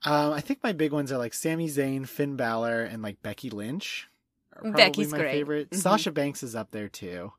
[0.06, 3.50] Um, I think my big ones are like Sami Zayn, Finn Balor, and like Becky
[3.50, 4.08] Lynch.
[4.54, 5.32] Probably Becky's my great.
[5.32, 5.70] favorite.
[5.72, 5.78] Mhm.
[5.78, 7.34] Sasha Banks is up there too.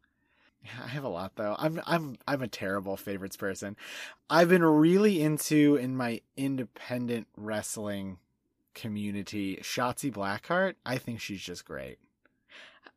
[0.82, 1.54] I have a lot though.
[1.58, 3.76] I'm I'm I'm a terrible favorites person.
[4.28, 8.18] I've been really into in my independent wrestling
[8.76, 10.74] community Shotzi Blackheart.
[10.84, 11.98] I think she's just great.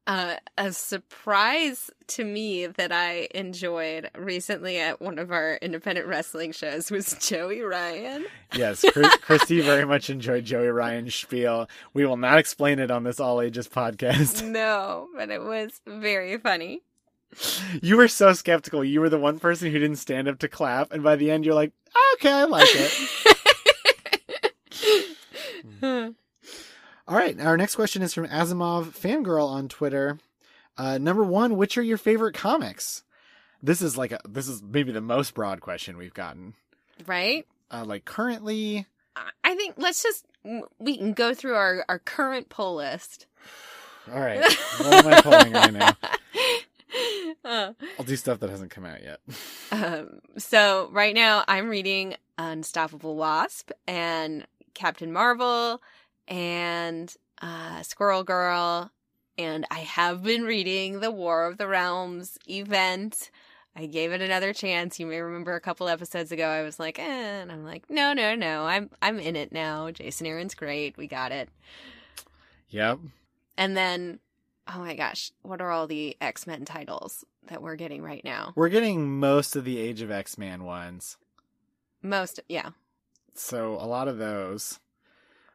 [0.10, 6.52] Uh, a surprise to me that I enjoyed recently at one of our independent wrestling
[6.52, 8.26] shows was Joey Ryan.
[8.56, 11.70] Yes, Chris, Christy very much enjoyed Joey Ryan's spiel.
[11.94, 14.44] We will not explain it on this all ages podcast.
[14.50, 16.82] No, but it was very funny.
[17.84, 18.84] You were so skeptical.
[18.84, 21.46] You were the one person who didn't stand up to clap, and by the end,
[21.46, 21.72] you're like,
[22.16, 23.38] okay, I like it.
[25.82, 30.20] All right, our next question is from Asimov Fangirl on Twitter.
[30.78, 33.04] Uh, number one, which are your favorite comics?
[33.62, 36.54] This is like a this is maybe the most broad question we've gotten.
[37.06, 37.46] right?
[37.72, 38.86] Uh, like currently,
[39.44, 40.26] I- think let's just
[40.80, 43.26] we can go through our our current poll list.
[44.14, 44.40] all right.
[44.78, 45.94] What am I pulling right now?
[47.46, 49.20] Uh, I'll do stuff that hasn't come out yet.
[49.72, 54.46] um, so right now I'm reading Unstoppable Wasp and
[54.80, 55.82] Captain Marvel
[56.30, 58.90] and uh, Squirrel Girl,
[59.38, 63.30] and I have been reading the War of the Realms event.
[63.76, 64.98] I gave it another chance.
[64.98, 68.14] You may remember a couple episodes ago I was like, eh, and I'm like, no,
[68.14, 69.92] no, no, I'm I'm in it now.
[69.92, 70.96] Jason Aaron's great.
[70.96, 71.50] We got it.
[72.70, 73.00] Yep.
[73.58, 74.20] And then,
[74.74, 78.54] oh my gosh, what are all the X Men titles that we're getting right now?
[78.56, 81.18] We're getting most of the Age of X Man ones.
[82.02, 82.70] Most, yeah.
[83.40, 84.80] So a lot of those.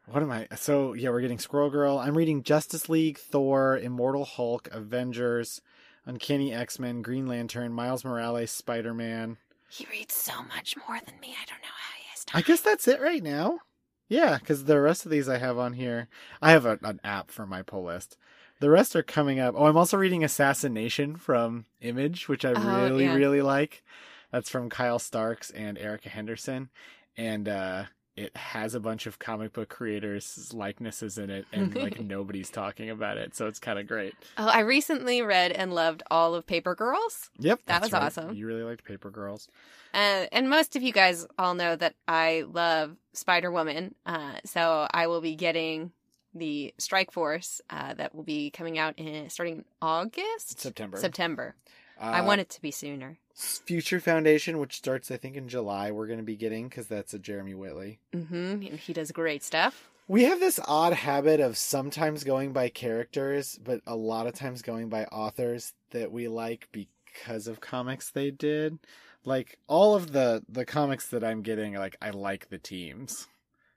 [0.06, 0.48] What am I?
[0.56, 1.98] So yeah, we're getting Squirrel Girl.
[1.98, 5.60] I'm reading Justice League, Thor, Immortal Hulk, Avengers,
[6.06, 9.38] Uncanny X Men, Green Lantern, Miles Morales, Spider Man.
[9.68, 11.28] He reads so much more than me.
[11.40, 12.38] I don't know how he has time.
[12.38, 13.60] I guess that's it right now.
[14.08, 16.08] Yeah, because the rest of these I have on here.
[16.42, 18.16] I have a, an app for my pull list.
[18.60, 19.54] The rest are coming up.
[19.56, 23.14] Oh, I'm also reading Assassin Nation from Image, which I Oh, really, yeah.
[23.14, 23.82] really like.
[24.30, 26.68] That's from Kyle Starks and Erica Henderson.
[27.16, 27.84] And uh,
[28.16, 32.90] it has a bunch of comic book creators' likenesses in it, and like nobody's talking
[32.90, 33.34] about it.
[33.34, 34.14] So it's kind of great.
[34.38, 37.30] Oh, I recently read and loved all of Paper Girls.
[37.38, 37.60] Yep.
[37.66, 38.02] That was right.
[38.02, 38.34] awesome.
[38.34, 39.48] You really liked Paper Girls.
[39.92, 43.94] Uh, and most of you guys all know that I love Spider Woman.
[44.06, 45.92] Uh, so I will be getting
[46.34, 50.60] the Strike Force uh, that will be coming out in starting August?
[50.60, 50.98] September.
[50.98, 51.54] September.
[52.00, 53.18] Uh, I want it to be sooner.
[53.34, 57.14] Future Foundation, which starts, I think, in July, we're going to be getting because that's
[57.14, 57.98] a Jeremy Whitley.
[58.14, 58.34] Mm-hmm.
[58.34, 59.90] And he does great stuff.
[60.06, 64.62] We have this odd habit of sometimes going by characters, but a lot of times
[64.62, 68.78] going by authors that we like because of comics they did.
[69.24, 73.26] Like all of the the comics that I'm getting, like I like the teams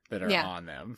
[0.10, 0.46] that are Yeah.
[0.46, 0.98] on them.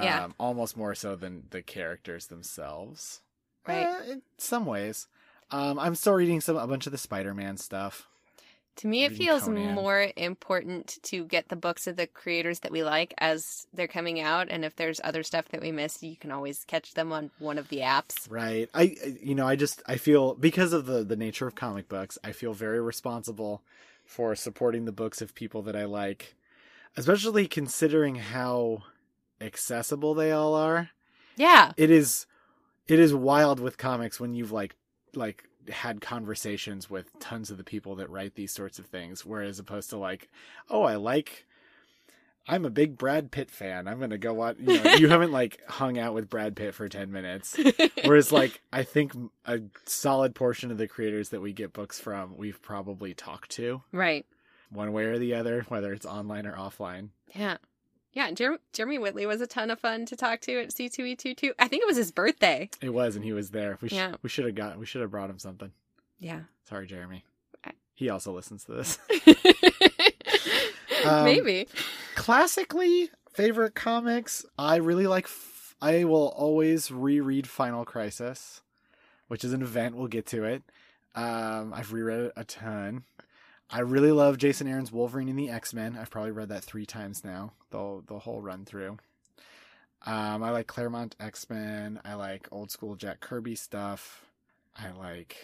[0.00, 0.24] Yeah.
[0.26, 3.22] Um, almost more so than the characters themselves.
[3.66, 3.84] Right.
[3.84, 5.08] Uh, in some ways.
[5.50, 8.06] Um, I'm still reading some a bunch of the Spider-Man stuff.
[8.76, 9.74] To me, it Reading feels Conan.
[9.74, 14.20] more important to get the books of the creators that we like as they're coming
[14.20, 14.48] out.
[14.50, 17.56] And if there's other stuff that we missed, you can always catch them on one
[17.56, 18.30] of the apps.
[18.30, 18.68] Right.
[18.74, 22.18] I you know, I just I feel because of the the nature of comic books,
[22.22, 23.62] I feel very responsible
[24.04, 26.34] for supporting the books of people that I like,
[26.98, 28.82] especially considering how
[29.40, 30.90] accessible they all are.
[31.36, 31.72] Yeah.
[31.78, 32.26] It is
[32.88, 34.76] it is wild with comics when you've like
[35.16, 39.58] like had conversations with tons of the people that write these sorts of things whereas
[39.58, 40.28] opposed to like,
[40.70, 41.46] oh, I like
[42.48, 43.88] I'm a big Brad Pitt fan.
[43.88, 46.74] I'm going to go watch, you know, you haven't like hung out with Brad Pitt
[46.74, 47.58] for 10 minutes.
[48.04, 49.12] Whereas, like, I think
[49.44, 53.82] a solid portion of the creators that we get books from, we've probably talked to
[53.90, 54.24] right.
[54.70, 57.08] one way or the other, whether it's online or offline.
[57.34, 57.56] Yeah.
[58.16, 58.32] Yeah.
[58.32, 61.52] Jer- Jeremy Whitley was a ton of fun to talk to at C2E2.
[61.58, 62.68] I think it was his birthday.
[62.80, 63.78] It was, and he was there.
[63.80, 64.14] We, sh- Yeah.
[64.22, 65.70] we should have got, we should have brought him something.
[66.18, 66.40] Yeah.
[66.68, 67.24] Sorry, Jeremy.
[67.94, 68.98] He also listens to this.
[71.04, 71.68] Um, Maybe.
[72.16, 78.62] Classically, favorite comics, I really like, f- I will always reread Final Crisis,
[79.28, 79.94] which is an event.
[79.94, 80.64] We'll get to it.
[81.14, 83.04] Um, I've reread it a ton.
[83.68, 85.96] I really love Jason Aaron's Wolverine and the X Men.
[86.00, 88.98] I've probably read that three times now, the the whole run through.
[90.04, 92.00] Um, I like Claremont X Men.
[92.04, 94.24] I like old school Jack Kirby stuff.
[94.76, 95.36] I like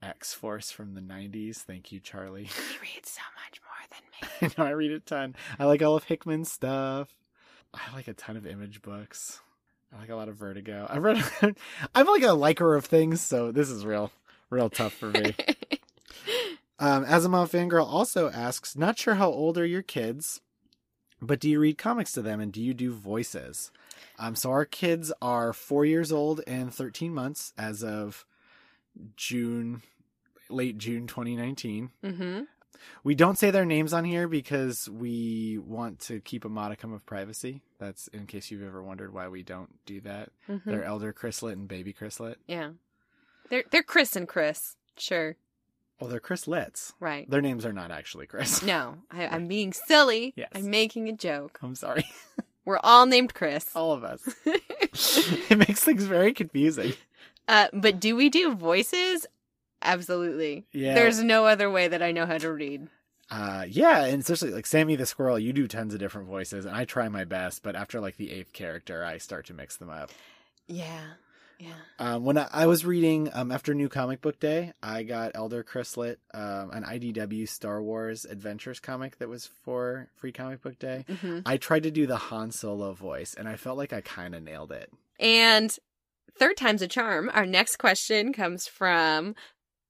[0.00, 1.56] X Force from the '90s.
[1.56, 2.44] Thank you, Charlie.
[2.44, 4.54] He reads so much more than me.
[4.58, 5.34] I know I read a ton.
[5.58, 7.12] I like all of Hickman's stuff.
[7.74, 9.40] I like a ton of image books.
[9.92, 10.86] I like a lot of Vertigo.
[10.88, 11.24] I've read.
[11.94, 14.12] I'm like a liker of things, so this is real,
[14.50, 15.34] real tough for me.
[16.80, 20.40] Um, Asimov Fangirl also asks, not sure how old are your kids,
[21.20, 23.70] but do you read comics to them and do you do voices?
[24.18, 28.24] Um, so our kids are four years old and 13 months as of
[29.16, 29.82] June
[30.48, 31.90] late June 2019.
[32.02, 32.40] Mm-hmm.
[33.04, 37.04] We don't say their names on here because we want to keep a modicum of
[37.04, 37.60] privacy.
[37.78, 40.30] That's in case you've ever wondered why we don't do that.
[40.48, 40.68] mm-hmm.
[40.68, 42.36] They're Elder Chrislet and Baby Chrislet.
[42.46, 42.70] Yeah.
[43.50, 44.76] They're they're Chris and Chris.
[44.96, 45.36] Sure.
[46.00, 46.92] Well, they're Chrislets.
[46.98, 47.28] Right.
[47.28, 48.62] Their names are not actually Chris.
[48.62, 50.32] No, I, I'm being silly.
[50.36, 50.48] Yes.
[50.54, 51.58] I'm making a joke.
[51.62, 52.04] I'm sorry.
[52.64, 53.66] We're all named Chris.
[53.74, 54.22] All of us.
[54.44, 56.94] it makes things very confusing.
[57.48, 59.26] uh, but do we do voices?
[59.82, 60.66] Absolutely.
[60.72, 60.94] Yeah.
[60.94, 62.88] There's no other way that I know how to read.
[63.30, 66.74] Uh, yeah, and especially like Sammy the Squirrel, you do tons of different voices, and
[66.74, 69.88] I try my best, but after like the eighth character, I start to mix them
[69.88, 70.10] up.
[70.66, 71.00] Yeah.
[71.60, 71.72] Yeah.
[71.98, 75.62] Um, when I, I was reading um, after New Comic Book Day, I got Elder
[75.62, 81.04] Chrislet, um, an IDW Star Wars Adventures comic that was for Free Comic Book Day.
[81.20, 84.34] hmm I tried to do the Han Solo voice, and I felt like I kind
[84.34, 84.90] of nailed it.
[85.18, 85.76] And
[86.38, 87.30] third time's a charm.
[87.34, 89.34] Our next question comes from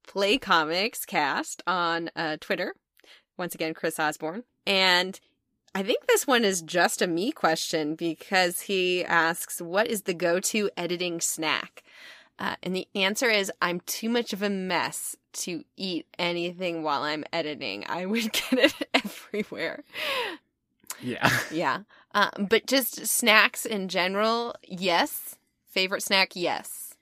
[0.07, 2.75] Play Comics Cast on uh, Twitter.
[3.39, 4.43] Once again, Chris Osborne.
[4.67, 5.19] And
[5.75, 10.15] I think this one is just a me question because he asks, What is the
[10.15, 11.83] go to editing snack?
[12.39, 17.03] Uh, and the answer is, I'm too much of a mess to eat anything while
[17.03, 17.85] I'm editing.
[17.89, 19.85] I would get it everywhere.
[21.01, 21.31] Yeah.
[21.53, 21.81] Yeah.
[22.13, 25.37] Uh, but just snacks in general, yes.
[25.69, 26.95] Favorite snack, yes.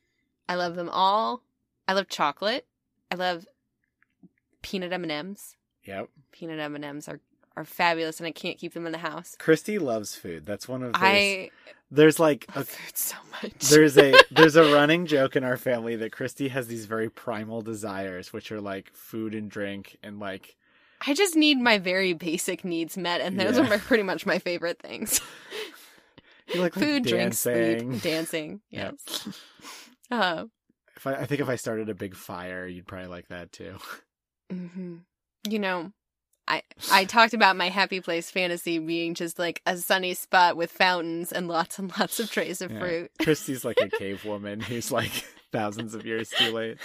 [0.48, 1.42] I love them all.
[1.86, 2.66] I love chocolate.
[3.10, 3.46] I love
[4.60, 5.56] peanut M&Ms.
[5.84, 6.10] yep.
[6.32, 7.20] Peanut M&Ms are
[7.58, 9.36] are fabulous and I can't keep them in the house.
[9.38, 10.46] Christy loves food.
[10.46, 11.00] That's one of those.
[11.02, 11.50] I
[11.90, 13.68] There's like a food so much.
[13.70, 17.60] there's a there's a running joke in our family that Christy has these very primal
[17.62, 20.56] desires, which are like food and drink and like
[21.06, 23.64] I just need my very basic needs met and those Yeah.
[23.64, 25.20] are my, pretty much my favorite things.
[26.54, 27.92] you like, like food, dancing.
[27.92, 28.60] sleep, dancing.
[28.70, 28.94] Yep.
[29.06, 29.28] Yes.
[30.10, 30.44] Uh,
[30.96, 33.76] If I, I think if I started a big fire, you'd probably like that too.
[34.50, 34.96] hmm
[35.48, 35.92] You know,
[36.48, 40.72] I I talked about my happy place fantasy being just like a sunny spot with
[40.72, 42.80] fountains and lots and lots of trays of Yeah.
[42.80, 43.10] fruit.
[43.20, 45.10] Christy's like a cave woman who's like
[45.52, 46.78] thousands of years too late.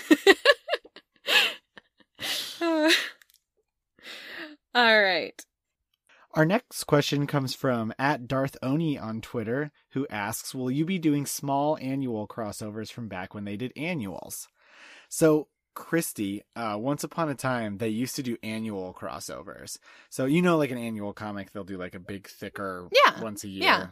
[2.62, 2.92] Uh,
[4.76, 5.46] all right.
[6.36, 10.98] Our next question comes from at Darth Oni on Twitter, who asks, "Will you be
[10.98, 14.48] doing small annual crossovers from back when they did annuals?"
[15.10, 19.78] So, Christy, uh, once upon a time, they used to do annual crossovers.
[20.10, 23.44] So you know, like an annual comic, they'll do like a big, thicker Yeah, once
[23.44, 23.64] a year.
[23.64, 23.88] yeah.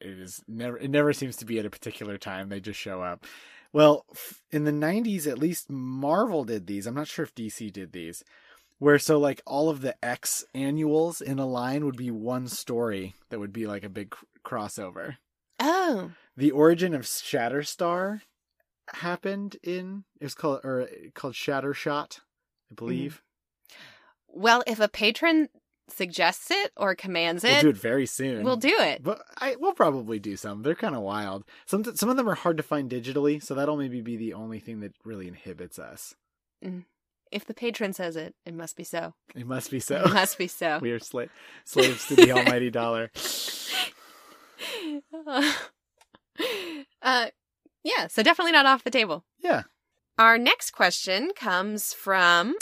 [0.00, 0.76] It is never.
[0.76, 2.48] It never seems to be at a particular time.
[2.48, 3.24] They just show up.
[3.72, 6.86] Well, f- in the '90s, at least Marvel did these.
[6.86, 8.22] I'm not sure if DC did these
[8.80, 13.14] where so like all of the X annuals in a line would be one story
[13.30, 15.16] that would be like a big cr- crossover.
[15.60, 18.20] Oh, The origin of Shatterstar
[18.92, 22.20] happened in it was called or called Shattershot,
[22.70, 23.22] I believe.
[24.28, 25.48] well, if a patron
[25.88, 28.42] suggests it or commands it, We'll do it very soon.
[28.44, 29.02] we'll do it.
[29.02, 30.62] But I we'll probably do some.
[30.62, 31.44] They're kind of wild.
[31.66, 34.60] Some some of them are hard to find digitally, so that'll maybe be the only
[34.60, 36.14] thing that really inhibits us.
[37.30, 39.14] If the patron says it, it must be so.
[39.34, 40.04] It must be so.
[40.04, 40.78] It must be so.
[40.82, 41.28] we are sla-
[41.64, 43.10] slaves to the almighty dollar.
[47.02, 47.26] uh,
[47.84, 49.24] yeah, so definitely not off the table.
[49.38, 49.62] Yeah.
[50.18, 52.54] Our next question comes from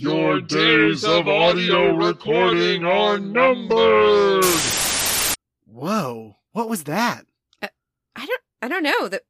[0.00, 4.44] Your days of audio recording are numbered.
[5.66, 6.36] Whoa.
[6.52, 7.24] What was that?
[7.62, 7.68] Uh,
[8.16, 9.08] I don't I don't know.
[9.08, 9.22] The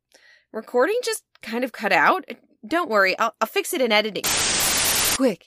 [0.53, 2.25] recording just kind of cut out.
[2.31, 2.35] Uh,
[2.67, 4.25] don't worry, I'll I'll fix it in editing.
[5.17, 5.47] Quick,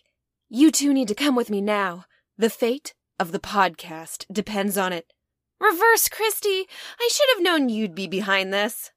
[0.50, 2.06] you two need to come with me now.
[2.38, 5.14] The fate of the podcast depends on it.
[5.60, 6.68] Reverse Christy,
[7.00, 8.92] I should have known you'd be behind this.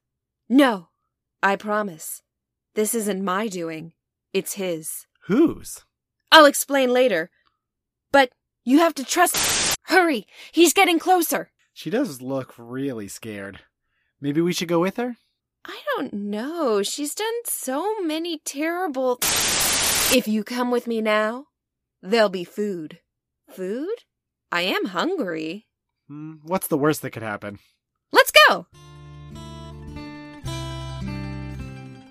[0.49, 0.89] No,
[1.43, 2.21] I promise.
[2.73, 3.93] This isn't my doing.
[4.33, 5.07] It's his.
[5.25, 5.83] Whose?
[6.31, 7.29] I'll explain later.
[8.11, 8.31] But
[8.63, 9.75] you have to trust.
[9.83, 11.51] Hurry, he's getting closer.
[11.73, 13.59] She does look really scared.
[14.21, 15.17] Maybe we should go with her?
[15.65, 16.81] I don't know.
[16.81, 19.19] She's done so many terrible.
[20.13, 21.47] If you come with me now,
[22.01, 22.99] there'll be food.
[23.49, 24.03] Food?
[24.51, 25.67] I am hungry.
[26.07, 27.59] Hmm, what's the worst that could happen?
[28.11, 28.67] Let's go!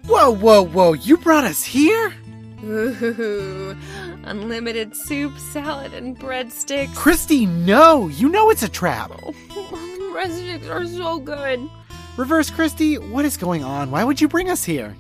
[0.07, 2.14] Whoa, whoa, whoa, you brought us here?
[2.62, 3.76] Ooh,
[4.24, 6.94] unlimited soup, salad, and breadsticks.
[6.94, 8.07] Christy, no!
[8.07, 9.11] You know it's a trap!
[9.12, 9.32] Oh,
[10.14, 11.68] breadsticks are so good.
[12.16, 13.90] Reverse Christy, what is going on?
[13.90, 14.96] Why would you bring us here?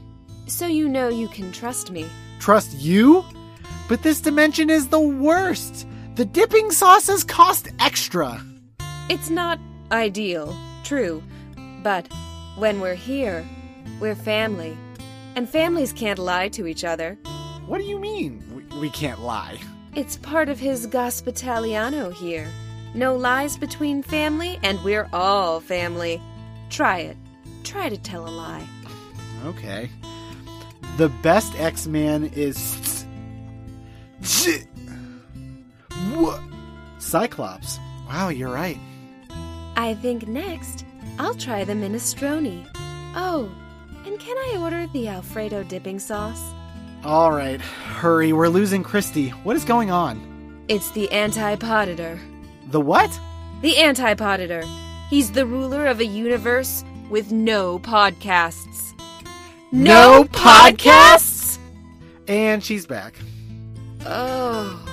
[0.48, 2.06] So you know you can trust me.
[2.40, 3.24] Trust you?
[3.88, 5.86] But this dimension is the worst!
[6.16, 8.44] The dipping sauces cost extra!
[9.08, 9.60] It's not
[9.92, 11.22] ideal, true.
[11.84, 12.08] But
[12.56, 13.46] when we're here,
[14.00, 14.76] we're family.
[15.36, 17.18] And families can't lie to each other.
[17.66, 18.42] What do you mean?
[18.54, 19.58] We, we can't lie.
[19.94, 22.48] It's part of his Hospitaliano here.
[22.94, 26.22] No lies between family, and we're all family.
[26.70, 27.18] Try it.
[27.64, 28.66] Try to tell a lie.
[29.44, 29.90] Okay.
[30.96, 33.04] The best X Man is.
[36.14, 36.40] What?
[36.98, 37.78] Cyclops.
[38.08, 38.78] Wow, you're right.
[39.76, 40.86] I think next
[41.18, 42.66] I'll try the minestrone.
[43.14, 43.50] Oh,
[44.06, 46.40] and can I order the Alfredo dipping sauce?
[47.04, 48.32] All right, hurry.
[48.32, 49.30] We're losing Christy.
[49.30, 50.64] What is going on?
[50.68, 52.18] It's the Antipoditor.
[52.70, 53.10] The what?
[53.62, 54.64] The Antipoditor.
[55.10, 58.94] He's the ruler of a universe with no podcasts.
[59.72, 61.58] No podcasts?
[62.28, 63.14] And she's back.
[64.04, 64.84] Oh.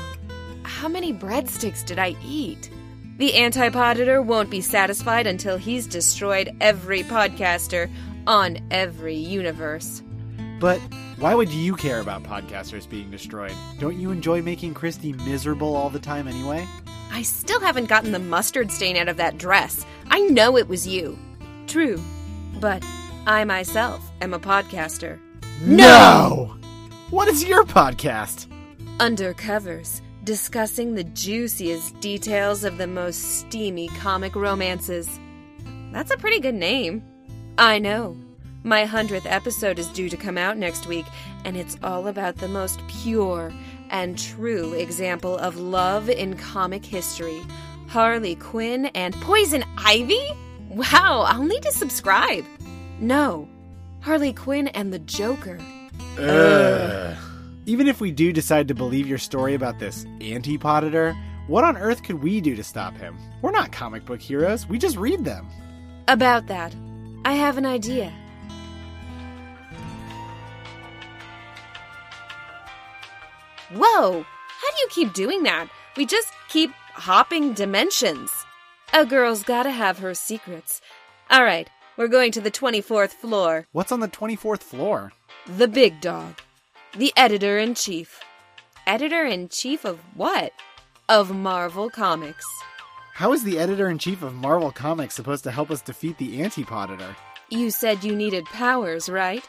[0.64, 2.70] How many breadsticks did I eat?
[3.18, 7.90] The Antipoditor won't be satisfied until he's destroyed every podcaster
[8.28, 10.02] on every universe.
[10.60, 10.80] But
[11.18, 13.54] why would you care about podcasters being destroyed?
[13.80, 16.68] Don't you enjoy making Christy miserable all the time anyway?
[17.12, 19.86] I still haven't gotten the mustard stain out of that dress.
[20.10, 21.18] I know it was you.
[21.68, 22.02] True.
[22.60, 22.84] But
[23.28, 25.20] I myself am a podcaster.
[25.62, 26.56] No!
[27.10, 28.48] What is your podcast?
[28.98, 35.20] Undercovers, discussing the juiciest details of the most steamy comic romances.
[35.92, 37.04] That's a pretty good name.
[37.58, 38.18] I know.
[38.64, 41.06] My hundredth episode is due to come out next week,
[41.46, 43.54] and it's all about the most pure
[43.92, 47.42] and true example of love in comic history
[47.90, 50.26] Harley Quinn and Poison Ivy?
[50.70, 52.44] Wow, I'll need to subscribe.
[53.00, 53.48] No,
[54.00, 55.60] Harley Quinn and the Joker.
[56.18, 57.16] Ugh.
[57.68, 61.16] Even if we do decide to believe your story about this antipoditor,
[61.48, 63.16] what on earth could we do to stop him?
[63.44, 65.48] We're not comic book heroes, we just read them.
[66.08, 66.74] About that,
[67.26, 68.12] I have an idea.
[73.74, 74.24] Whoa!
[74.24, 75.70] How do you keep doing that?
[75.96, 78.30] We just keep hopping dimensions.
[78.94, 80.82] A girl's gotta have her secrets.
[81.30, 83.68] All right, we're going to the 24th floor.
[83.72, 85.14] What's on the 24th floor?
[85.48, 86.40] The big dog.
[86.98, 88.20] The editor in chief.
[88.86, 90.52] Editor in chief of what?
[91.08, 92.46] Of Marvel Comics.
[93.16, 96.40] How is the editor in chief of Marvel Comics supposed to help us defeat the
[96.40, 97.16] antipoditor?
[97.48, 99.48] You said you needed powers, right?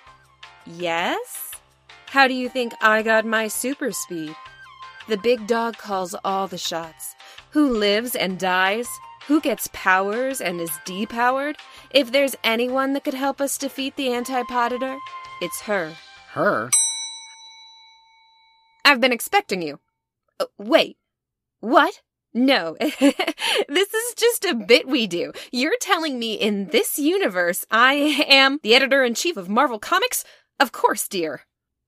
[0.67, 1.51] Yes?
[2.05, 4.37] How do you think I got my super speed?
[5.09, 7.15] The big dog calls all the shots.
[7.53, 8.87] Who lives and dies?
[9.29, 11.57] Who gets powers and is depowered?
[11.91, 14.99] If there's anyone that could help us defeat the antipoditor,
[15.41, 15.95] it's her.
[16.33, 16.69] Her?
[18.85, 19.81] I've been expecting you.
[20.39, 20.99] Uh, wait.
[21.61, 22.03] What?
[22.35, 22.77] No.
[22.81, 25.33] this is just a bit we do.
[25.53, 27.95] You're telling me in this universe I
[28.29, 30.25] am the editor in chief of Marvel Comics?
[30.59, 31.43] Of course, dear.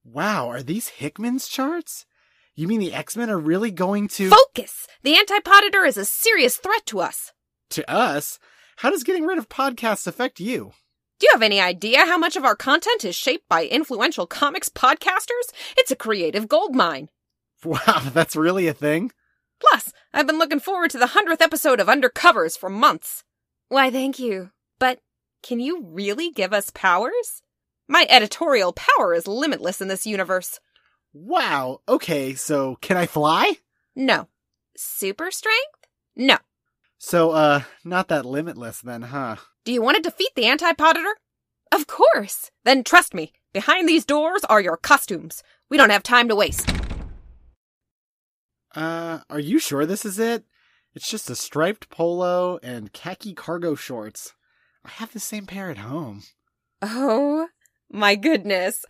[0.04, 2.06] Wow, are these Hickman's charts?
[2.54, 4.30] You mean the X Men are really going to.
[4.30, 4.86] Focus!
[5.02, 7.32] The antipoditor is a serious threat to us.
[7.70, 8.38] to us?
[8.76, 10.72] How does getting rid of podcasts affect you?
[11.18, 14.68] Do you have any idea how much of our content is shaped by influential comics
[14.68, 15.50] podcasters?
[15.76, 17.08] It's a creative goldmine.
[17.64, 19.10] Wow, that's really a thing?
[19.60, 23.24] Plus, I've been looking forward to the 100th episode of Undercovers for months.
[23.68, 24.50] Why, thank you.
[24.78, 25.00] But
[25.42, 27.42] can you really give us powers?
[27.88, 30.60] My editorial power is limitless in this universe.
[31.12, 33.58] Wow, okay, so can I fly?
[33.94, 34.28] No.
[34.76, 35.86] Super strength?
[36.14, 36.38] No.
[36.98, 39.36] So, uh, not that limitless then, huh?
[39.64, 41.12] Do you want to defeat the antipoditor?
[41.72, 42.50] Of course.
[42.64, 45.42] Then trust me, behind these doors are your costumes.
[45.70, 46.70] We don't have time to waste.
[48.76, 50.44] Uh, are you sure this is it?
[50.94, 54.34] It's just a striped polo and khaki cargo shorts.
[54.84, 56.22] I have the same pair at home.
[56.82, 57.48] Oh
[57.90, 58.84] my goodness.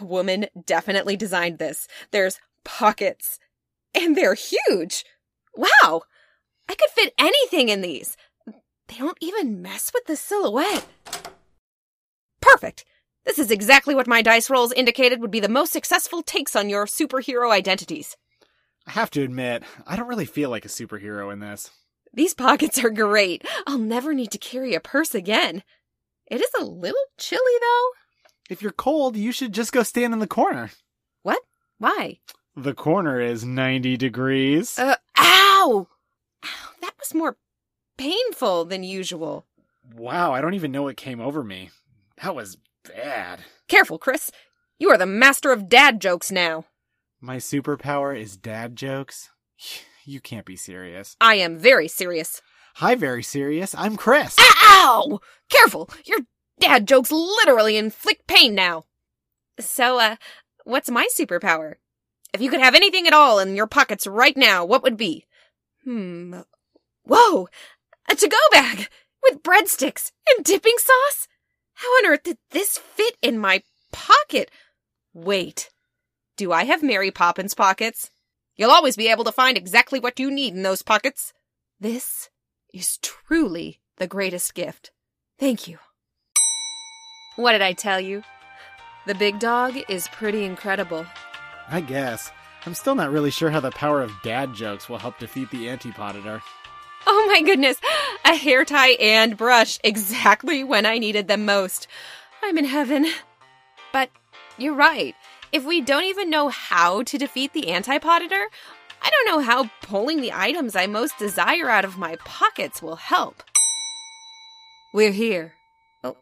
[0.00, 1.88] A woman definitely designed this.
[2.12, 3.38] There's pockets,
[3.94, 5.04] and they're huge.
[5.54, 6.02] Wow!
[6.68, 8.16] I could fit anything in these.
[8.46, 10.86] They don't even mess with the silhouette.
[12.40, 12.84] Perfect!
[13.24, 16.70] This is exactly what my dice rolls indicated would be the most successful takes on
[16.70, 18.16] your superhero identities.
[18.86, 21.70] I have to admit, I don't really feel like a superhero in this.
[22.12, 23.44] These pockets are great.
[23.66, 25.62] I'll never need to carry a purse again.
[26.28, 27.88] It is a little chilly, though.
[28.48, 30.70] If you're cold, you should just go stand in the corner.
[31.22, 31.40] What?
[31.78, 32.20] Why?
[32.56, 34.78] The corner is 90 degrees.
[34.78, 35.88] Uh, ow!
[36.44, 37.36] Ow, that was more
[37.98, 39.46] painful than usual.
[39.94, 41.70] wow, I don't even know what came over me.
[42.22, 43.40] That was bad.
[43.68, 44.30] Careful, Chris.
[44.78, 46.64] You are the master of dad jokes now.
[47.20, 49.30] My superpower is dad jokes?
[50.08, 51.16] You can't be serious.
[51.20, 52.40] I am very serious.
[52.76, 53.74] Hi, very serious.
[53.76, 54.36] I'm Chris.
[54.38, 55.18] Ow!
[55.50, 55.90] Careful!
[56.04, 56.20] Your
[56.60, 58.84] dad jokes literally inflict pain now.
[59.58, 60.14] So, uh,
[60.62, 61.74] what's my superpower?
[62.32, 65.26] If you could have anything at all in your pockets right now, what would be?
[65.82, 66.42] Hmm.
[67.02, 67.48] Whoa!
[68.08, 68.88] A to-go bag!
[69.24, 71.26] With breadsticks and dipping sauce?
[71.74, 74.52] How on earth did this fit in my pocket?
[75.12, 75.70] Wait.
[76.36, 78.10] Do I have Mary Poppins pockets?
[78.56, 81.32] You'll always be able to find exactly what you need in those pockets.
[81.80, 82.28] This
[82.74, 84.90] is truly the greatest gift.
[85.38, 85.78] Thank you.
[87.36, 88.22] What did I tell you?
[89.06, 91.06] The big dog is pretty incredible.
[91.68, 92.30] I guess.
[92.66, 95.66] I'm still not really sure how the power of dad jokes will help defeat the
[95.66, 96.42] antipoditor.
[97.06, 97.78] Oh my goodness!
[98.24, 101.86] A hair tie and brush exactly when I needed them most.
[102.42, 103.06] I'm in heaven.
[103.92, 104.10] But
[104.58, 105.14] you're right.
[105.56, 108.44] If we don't even know how to defeat the antipoditor,
[109.00, 112.96] I don't know how pulling the items I most desire out of my pockets will
[112.96, 113.42] help.
[114.92, 115.54] We're here.
[116.04, 116.18] Oh,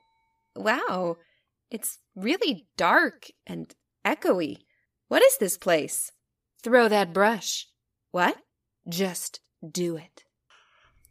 [0.55, 1.16] wow.
[1.68, 3.74] It's really dark and
[4.07, 4.59] echoey.
[5.09, 6.12] What is this place?
[6.62, 7.66] Throw that brush.
[8.12, 8.37] What?
[8.89, 10.22] Just do it.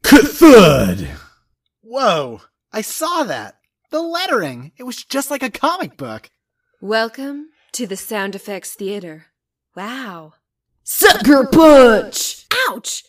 [0.01, 1.09] Cthulhu!
[1.82, 2.39] Whoa!
[2.71, 3.55] I saw that!
[3.91, 4.71] The lettering!
[4.78, 6.30] It was just like a comic book!
[6.80, 9.26] Welcome to the Sound Effects Theater.
[9.76, 10.34] Wow.
[10.84, 12.45] Sucker punch!
[12.69, 13.03] Ouch!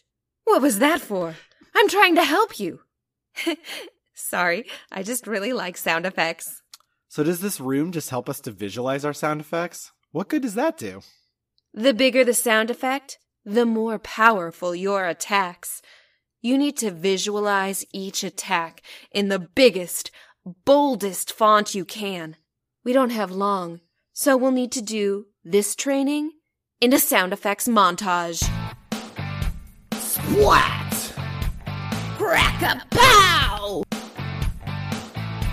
[0.44, 1.34] What was that for?
[1.74, 2.80] I'm trying to help you.
[4.14, 6.62] Sorry, I just really like sound effects.
[7.08, 9.92] So, does this room just help us to visualize our sound effects?
[10.12, 11.02] What good does that do?
[11.74, 15.82] The bigger the sound effect, the more powerful your attacks.
[16.40, 20.10] You need to visualize each attack in the biggest,
[20.64, 22.36] boldest font you can.
[22.82, 23.80] We don't have long,
[24.14, 26.30] so we'll need to do this training
[26.80, 28.48] in a sound effects montage.
[29.92, 31.12] Splat!
[32.16, 33.82] Crack a pow!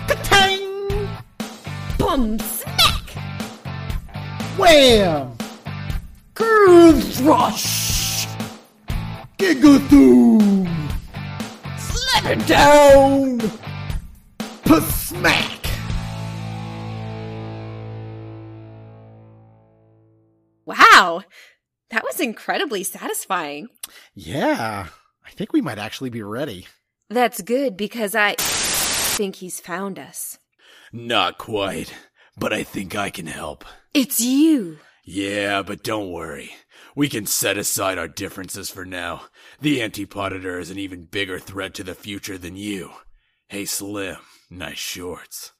[0.06, 1.08] Ka-tang!
[1.98, 3.10] Boom smack!
[4.56, 5.36] Wham!
[6.34, 8.26] Curve rush!
[9.38, 10.40] Gigathoo!
[11.78, 13.40] Slap it Down!
[14.88, 15.61] Smack!
[20.92, 21.22] Wow!
[21.90, 23.68] That was incredibly satisfying.
[24.14, 24.88] Yeah,
[25.24, 26.66] I think we might actually be ready.
[27.08, 30.38] That's good because I think he's found us.
[30.92, 31.94] Not quite,
[32.36, 33.64] but I think I can help.
[33.94, 34.78] It's you!
[35.04, 36.52] Yeah, but don't worry.
[36.94, 39.22] We can set aside our differences for now.
[39.60, 42.90] The Antipoditor is an even bigger threat to the future than you.
[43.48, 44.18] Hey, Slim,
[44.50, 45.52] nice shorts.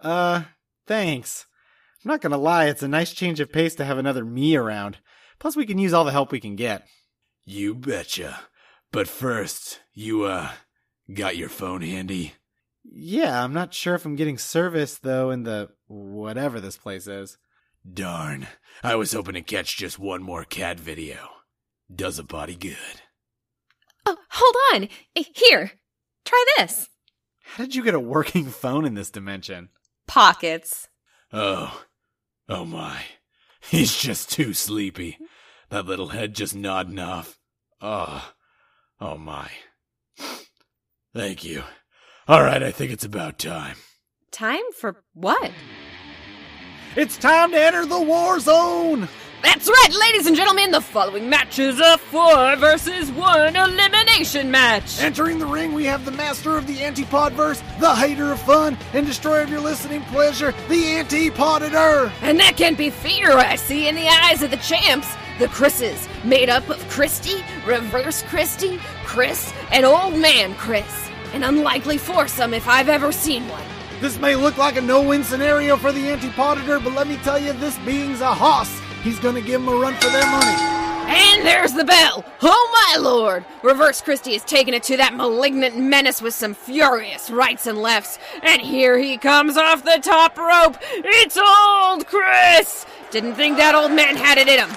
[0.00, 0.44] Uh,
[0.86, 1.46] thanks.
[2.04, 4.98] I'm not gonna lie, it's a nice change of pace to have another me around.
[5.38, 6.86] Plus, we can use all the help we can get.
[7.44, 8.40] You betcha.
[8.92, 10.50] But first, you, uh,
[11.12, 12.34] got your phone handy?
[12.84, 17.38] Yeah, I'm not sure if I'm getting service, though, in the whatever this place is.
[17.90, 18.46] Darn,
[18.82, 21.28] I was hoping to catch just one more cat video.
[21.94, 22.76] Does a body good.
[24.06, 24.88] Oh, hold on!
[25.14, 25.72] Here,
[26.24, 26.88] try this.
[27.42, 29.70] How did you get a working phone in this dimension?
[30.06, 30.88] Pockets.
[31.32, 31.82] Oh,
[32.50, 33.02] oh my.
[33.70, 35.18] He's just too sleepy.
[35.70, 37.38] That little head just nodding off.
[37.80, 38.32] Oh,
[39.00, 39.50] oh my.
[41.14, 41.62] Thank you.
[42.28, 43.76] All right, I think it's about time.
[44.30, 45.50] Time for what?
[46.96, 49.08] It's time to enter the war zone!
[49.42, 55.00] That's right, ladies and gentlemen, the following match is a four versus one elimination match.
[55.00, 58.76] Entering the ring, we have the master of the antipod Antipodverse, the hater of fun,
[58.92, 62.12] and destroyer of your listening pleasure, the Antipoditor!
[62.20, 65.08] And that can't be fear I see in the eyes of the champs.
[65.38, 71.08] The Chris's, made up of Christy, Reverse Christy, Chris, and Old Man Chris.
[71.32, 73.64] An unlikely foursome if I've ever seen one.
[74.00, 77.54] This may look like a no-win scenario for the Antipoditor, but let me tell you,
[77.54, 78.80] this being's a hoss.
[79.02, 80.56] He's gonna give them a run for their money.
[81.12, 82.24] And there's the bell!
[82.42, 83.44] Oh my lord!
[83.62, 88.18] Reverse Christy has taken it to that malignant menace with some furious rights and lefts.
[88.42, 90.76] And here he comes off the top rope!
[90.82, 92.86] It's old Chris!
[93.10, 94.70] Didn't think that old man had it in him.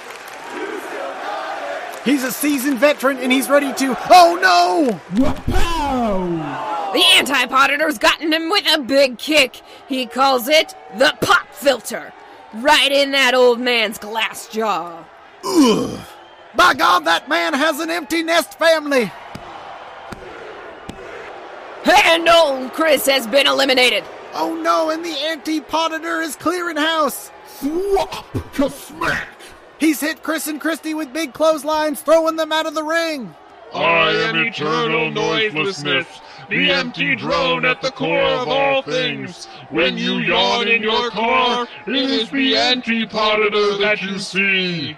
[2.03, 3.95] He's a seasoned veteran and he's ready to.
[4.09, 4.99] Oh no!
[6.93, 9.61] The anti-poditor's gotten him with a big kick.
[9.88, 12.13] He calls it the pop filter.
[12.54, 15.04] Right in that old man's glass jaw.
[15.43, 15.99] Ugh.
[16.56, 19.12] By God, that man has an empty nest family!
[21.86, 24.04] And old Chris has been eliminated.
[24.34, 27.32] Oh no, and the Antipoditor is clearing house!
[27.60, 29.30] Swap to smack.
[29.80, 33.36] He's hit Chris and Christy with big clotheslines, throwing them out of the ring!
[33.74, 36.08] I am eternal noiselessness,
[36.50, 39.46] the empty drone at the core of all things.
[39.70, 44.98] When you yawn in your car, it is the antipoditor that you see.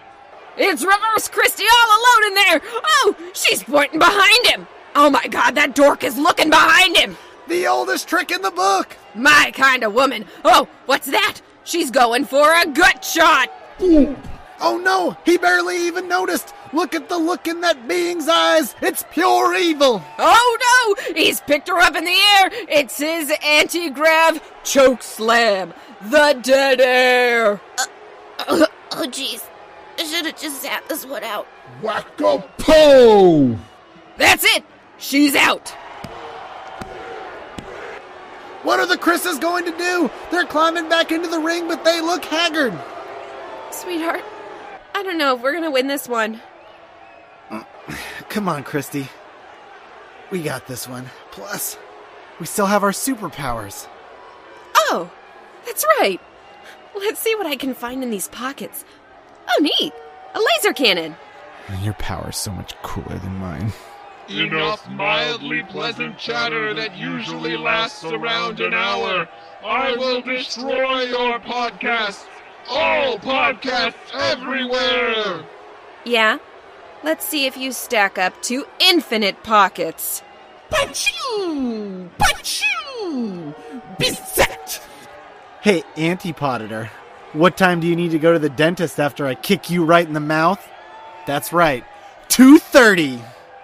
[0.58, 2.62] It's Reverse Christy all alone in there!
[2.74, 4.68] Oh, she's pointing behind him!
[4.96, 7.18] Oh my god, that dork is looking behind him!
[7.48, 8.96] The oldest trick in the book.
[9.14, 10.26] My kind of woman!
[10.46, 11.42] Oh, what's that?
[11.66, 13.52] She's going for a gut shot!
[13.82, 16.55] Oh no, he barely even noticed.
[16.74, 18.76] Look at the look in that being's eyes.
[18.82, 20.04] It's pure evil.
[20.18, 21.14] Oh no!
[21.16, 22.50] He's picked her up in the air!
[22.70, 25.74] It's his anti grav choke slam!
[26.02, 27.62] The dead air!
[27.78, 27.86] Uh,
[28.40, 29.44] uh, oh, jeez.
[29.98, 31.48] I should have just sat this one out.
[31.82, 33.58] Whack-a-po!
[34.18, 34.64] That's it!
[34.98, 35.70] She's out!
[38.64, 40.10] What are the Chris's going to do?
[40.32, 42.74] They're climbing back into the ring, but they look haggard.
[43.72, 44.24] Sweetheart,
[44.96, 46.42] I don't know if we're gonna win this one.
[48.36, 49.08] Come on, Christy.
[50.30, 51.10] We got this one.
[51.32, 51.78] Plus,
[52.38, 53.88] we still have our superpowers.
[54.76, 55.10] Oh,
[55.66, 56.20] that's right.
[56.98, 58.84] Let's see what I can find in these pockets.
[59.48, 59.94] Oh, neat!
[60.34, 61.16] A laser cannon!
[61.82, 63.72] Your power's so much cooler than mine.
[64.28, 69.30] Enough mildly pleasant chatter that usually lasts around an hour.
[69.64, 72.26] I will destroy your podcasts.
[72.68, 75.46] All podcasts everywhere.
[76.04, 76.40] Yeah?
[77.06, 80.24] Let's see if you stack up to infinite pockets.
[80.72, 82.10] Pachoo!
[82.18, 83.54] Pachoo!
[84.00, 84.82] Beset!
[85.62, 86.88] Hey, Antipoditor,
[87.34, 90.08] what time do you need to go to the dentist after I kick you right
[90.08, 90.68] in the mouth?
[91.28, 91.84] That's right,
[92.30, 93.24] 2.30.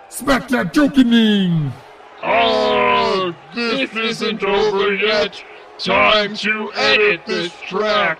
[0.09, 1.73] Smack that jokening!
[2.21, 5.43] Oh, ah, this isn't over yet.
[5.79, 8.19] Time to edit this track.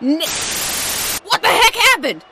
[0.00, 0.20] N-
[1.24, 2.24] what the heck happened?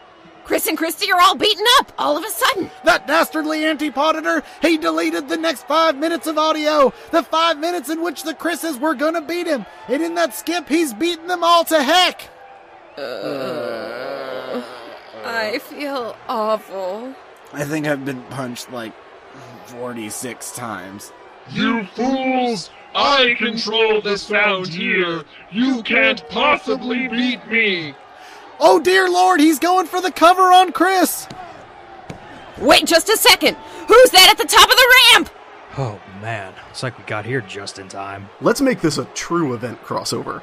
[0.53, 2.71] Chris and Christy are all beaten up all of a sudden.
[2.85, 6.93] That dastardly Antipoditor, he deleted the next five minutes of audio.
[7.11, 9.65] The five minutes in which the Chris's were gonna beat him.
[9.89, 12.29] And in that skip, he's beaten them all to heck.
[12.99, 14.63] Uh,
[15.25, 17.15] I feel awful.
[17.55, 18.93] I think I've been punched like
[19.69, 21.13] 46 times.
[21.49, 22.69] You fools!
[22.95, 25.25] I control the sound here.
[25.51, 27.95] You can't possibly beat me.
[28.65, 31.27] Oh dear lord, he's going for the cover on Chris!
[32.59, 33.57] Wait just a second.
[33.89, 35.31] Who's that at the top of the ramp?
[35.79, 38.29] Oh man, looks like we got here just in time.
[38.41, 40.43] Let's make this a true event crossover.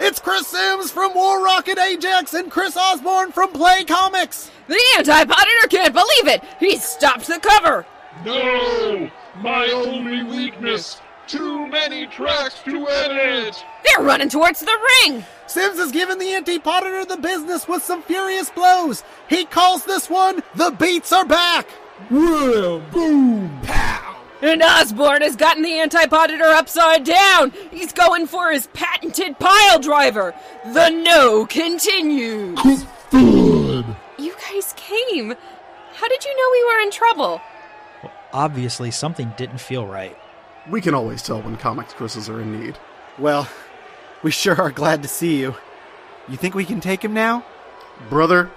[0.00, 4.50] It's Chris Sims from War Rocket Ajax and Chris Osborne from Play Comics!
[4.66, 6.42] The antipoditor can't believe it.
[6.58, 7.86] He stopped the cover.
[8.24, 9.08] No!
[9.36, 11.00] My only weakness!
[11.32, 13.64] Too many tracks to edit!
[13.86, 15.24] They're running towards the ring.
[15.46, 19.02] Sims has given the Antipoditor the business with some furious blows.
[19.30, 21.66] He calls this one The Beats Are Back!
[22.10, 23.60] Boom!
[23.62, 24.20] Pow!
[24.42, 27.54] And Osborne has gotten the antipoditor upside down.
[27.70, 30.34] He's going for his patented pile driver.
[30.74, 32.60] The no continues.
[33.10, 33.86] Good!
[34.18, 35.34] You guys came.
[35.94, 37.40] How did you know we were in trouble?
[38.02, 40.18] Well, Obviously, something didn't feel right.
[40.70, 42.78] We can always tell when comics Chris's are in need.
[43.18, 43.48] Well,
[44.22, 45.56] we sure are glad to see you.
[46.28, 47.44] You think we can take him now?
[48.08, 48.50] Brother,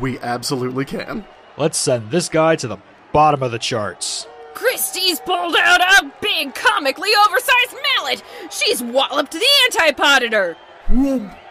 [0.00, 1.24] we absolutely can.
[1.56, 2.78] Let's send this guy to the
[3.12, 4.26] bottom of the charts.
[4.54, 8.22] Christy's pulled out a big, comically oversized mallet.
[8.50, 10.56] She's walloped the antipoditor.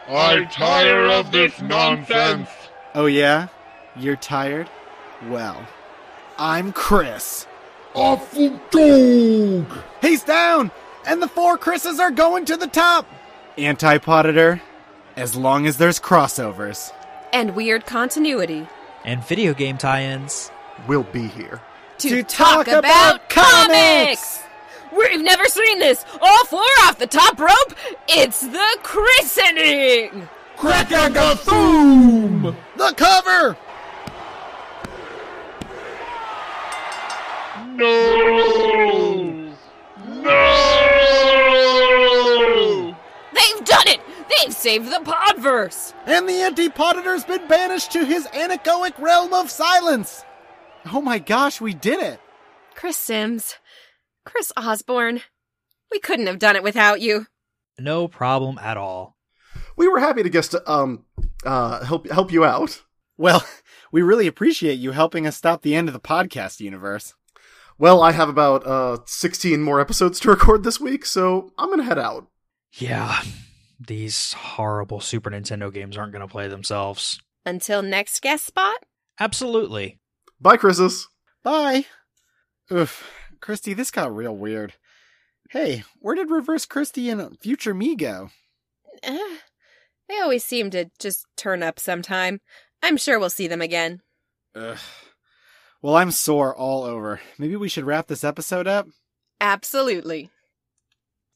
[0.09, 2.49] I tire of this nonsense!
[2.95, 3.47] Oh, yeah?
[3.95, 4.69] You're tired?
[5.27, 5.65] Well,
[6.37, 7.45] I'm Chris.
[7.93, 9.65] Awful dog!
[10.01, 10.71] He's down!
[11.05, 13.05] And the four Chris's are going to the top!
[13.57, 14.61] Antipoditor,
[15.15, 16.93] as long as there's crossovers.
[17.33, 18.67] And weird continuity.
[19.03, 20.51] And video game tie ins.
[20.87, 21.61] We'll be here.
[21.99, 24.41] To, talk about comics!
[24.95, 26.03] We've never seen this.
[26.21, 27.77] All four off the top rope.
[28.07, 30.27] It's the christening.
[30.57, 32.55] Crack-a-ga-thoom!
[32.77, 33.57] The cover!
[37.57, 39.53] No!
[40.07, 40.71] No!
[43.33, 44.01] They've done it.
[44.29, 45.93] They've saved the podverse.
[46.05, 50.23] And the Antipoditor's been banished to his anechoic realm of silence!
[50.91, 52.19] Oh my gosh, we did it!
[52.73, 53.55] Chris Sims,
[54.25, 55.21] Chris Osborne,
[55.91, 57.27] we couldn't have done it without you.
[57.77, 59.17] No problem at all.
[59.75, 61.05] We were happy to guest um
[61.45, 62.81] uh help help you out.
[63.17, 63.45] Well,
[63.91, 67.13] we really appreciate you helping us stop the end of the podcast universe.
[67.81, 71.81] Well, I have about uh 16 more episodes to record this week, so I'm gonna
[71.81, 72.27] head out.
[72.73, 73.23] Yeah,
[73.79, 77.19] these horrible Super Nintendo games aren't going to play themselves.
[77.43, 78.85] Until next guest spot.
[79.19, 79.99] Absolutely.
[80.39, 81.07] Bye, Chris's.
[81.43, 81.85] Bye!
[82.71, 83.09] Oof.
[83.41, 84.73] Christy, this got real weird.
[85.49, 88.29] Hey, where did Reverse Christy and Future Me go?
[89.01, 89.37] Eh,
[90.07, 92.39] they always seem to just turn up sometime.
[92.83, 94.01] I'm sure we'll see them again.
[94.55, 94.77] Ugh.
[95.81, 97.21] Well, I'm sore all over.
[97.39, 98.87] Maybe we should wrap this episode up?
[99.39, 100.29] Absolutely.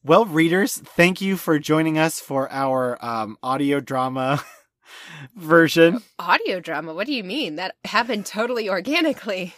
[0.03, 4.43] Well, readers, thank you for joining us for our um, audio drama
[5.35, 6.03] version.
[6.19, 6.93] Audio drama?
[6.93, 7.55] What do you mean?
[7.55, 9.55] That happened totally organically.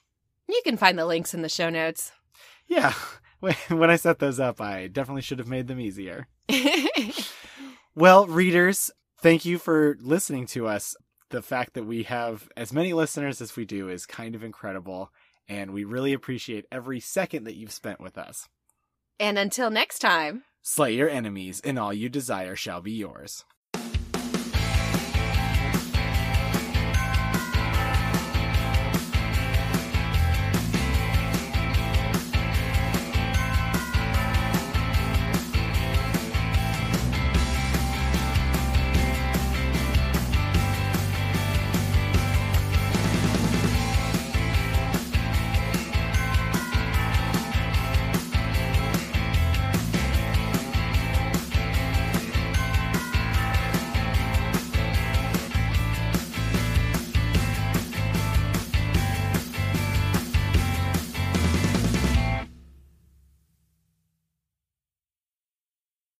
[0.48, 2.14] You can find the links in the show notes.
[2.66, 2.94] Yeah,
[3.42, 6.30] when I set those up, I definitely should have made them easier.
[7.96, 8.90] Well, readers,
[9.20, 10.96] thank you for listening to us.
[11.34, 15.12] The fact that we have as many listeners as we do is kind of incredible,
[15.48, 18.48] and we really appreciate every second that you've spent with us.
[19.20, 20.44] and until next time.
[20.62, 23.46] Slay your enemies, and all you desire shall be yours.